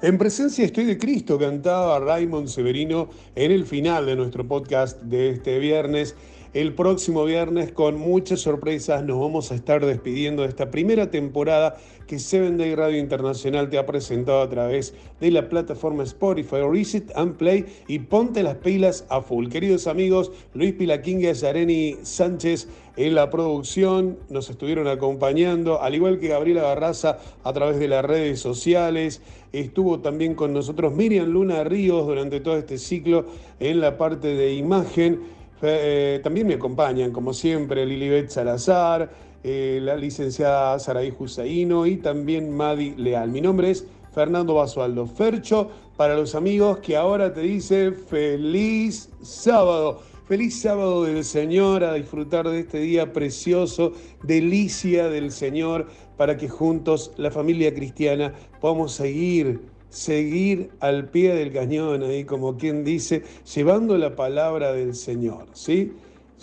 [0.04, 5.30] En presencia estoy de Cristo, cantaba Raymond Severino en el final de nuestro podcast de
[5.30, 6.16] este viernes.
[6.56, 11.78] El próximo viernes, con muchas sorpresas, nos vamos a estar despidiendo de esta primera temporada
[12.08, 17.10] que Seven Day Radio Internacional te ha presentado a través de la plataforma Spotify, Reset
[17.16, 19.48] and Play y ponte las pilas a full.
[19.48, 22.68] Queridos amigos, Luis Pilaquinga y Areni Sánchez
[22.98, 28.04] en la producción nos estuvieron acompañando, al igual que Gabriela Barraza a través de las
[28.04, 29.22] redes sociales.
[29.54, 33.26] Estuvo también con nosotros Miriam Luna Ríos durante todo este ciclo
[33.60, 35.20] en la parte de imagen.
[35.62, 39.12] Eh, también me acompañan, como siempre, Lilibet Salazar,
[39.44, 43.30] eh, la licenciada Saraí Husaino y también Madi Leal.
[43.30, 50.00] Mi nombre es Fernando Basualdo Fercho, para los amigos que ahora te dice feliz sábado.
[50.28, 53.92] Feliz sábado del Señor, a disfrutar de este día precioso,
[54.24, 55.88] delicia del Señor,
[56.22, 62.58] para que juntos, la familia cristiana, podamos seguir seguir al pie del cañón, ahí como
[62.58, 63.24] quien dice,
[63.56, 65.94] llevando la palabra del Señor, ¿sí?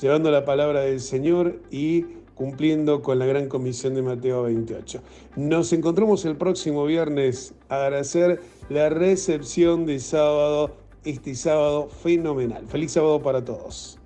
[0.01, 5.01] Llevando la palabra del Señor y cumpliendo con la gran comisión de Mateo 28.
[5.37, 8.41] Nos encontramos el próximo viernes a agradecer
[8.71, 10.75] la recepción de sábado,
[11.05, 12.67] este sábado fenomenal.
[12.67, 13.97] Feliz sábado para todos.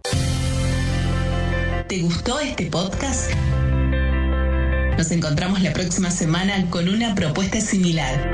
[1.89, 3.33] ¿Te gustó este podcast?
[4.97, 8.31] Nos encontramos la próxima semana con una propuesta similar.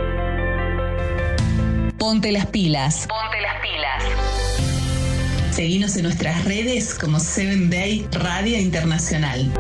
[1.99, 3.07] Ponte las pilas.
[3.07, 4.05] Ponte las pilas.
[5.55, 9.51] Seguimos en nuestras redes como Seven Day Radio Internacional.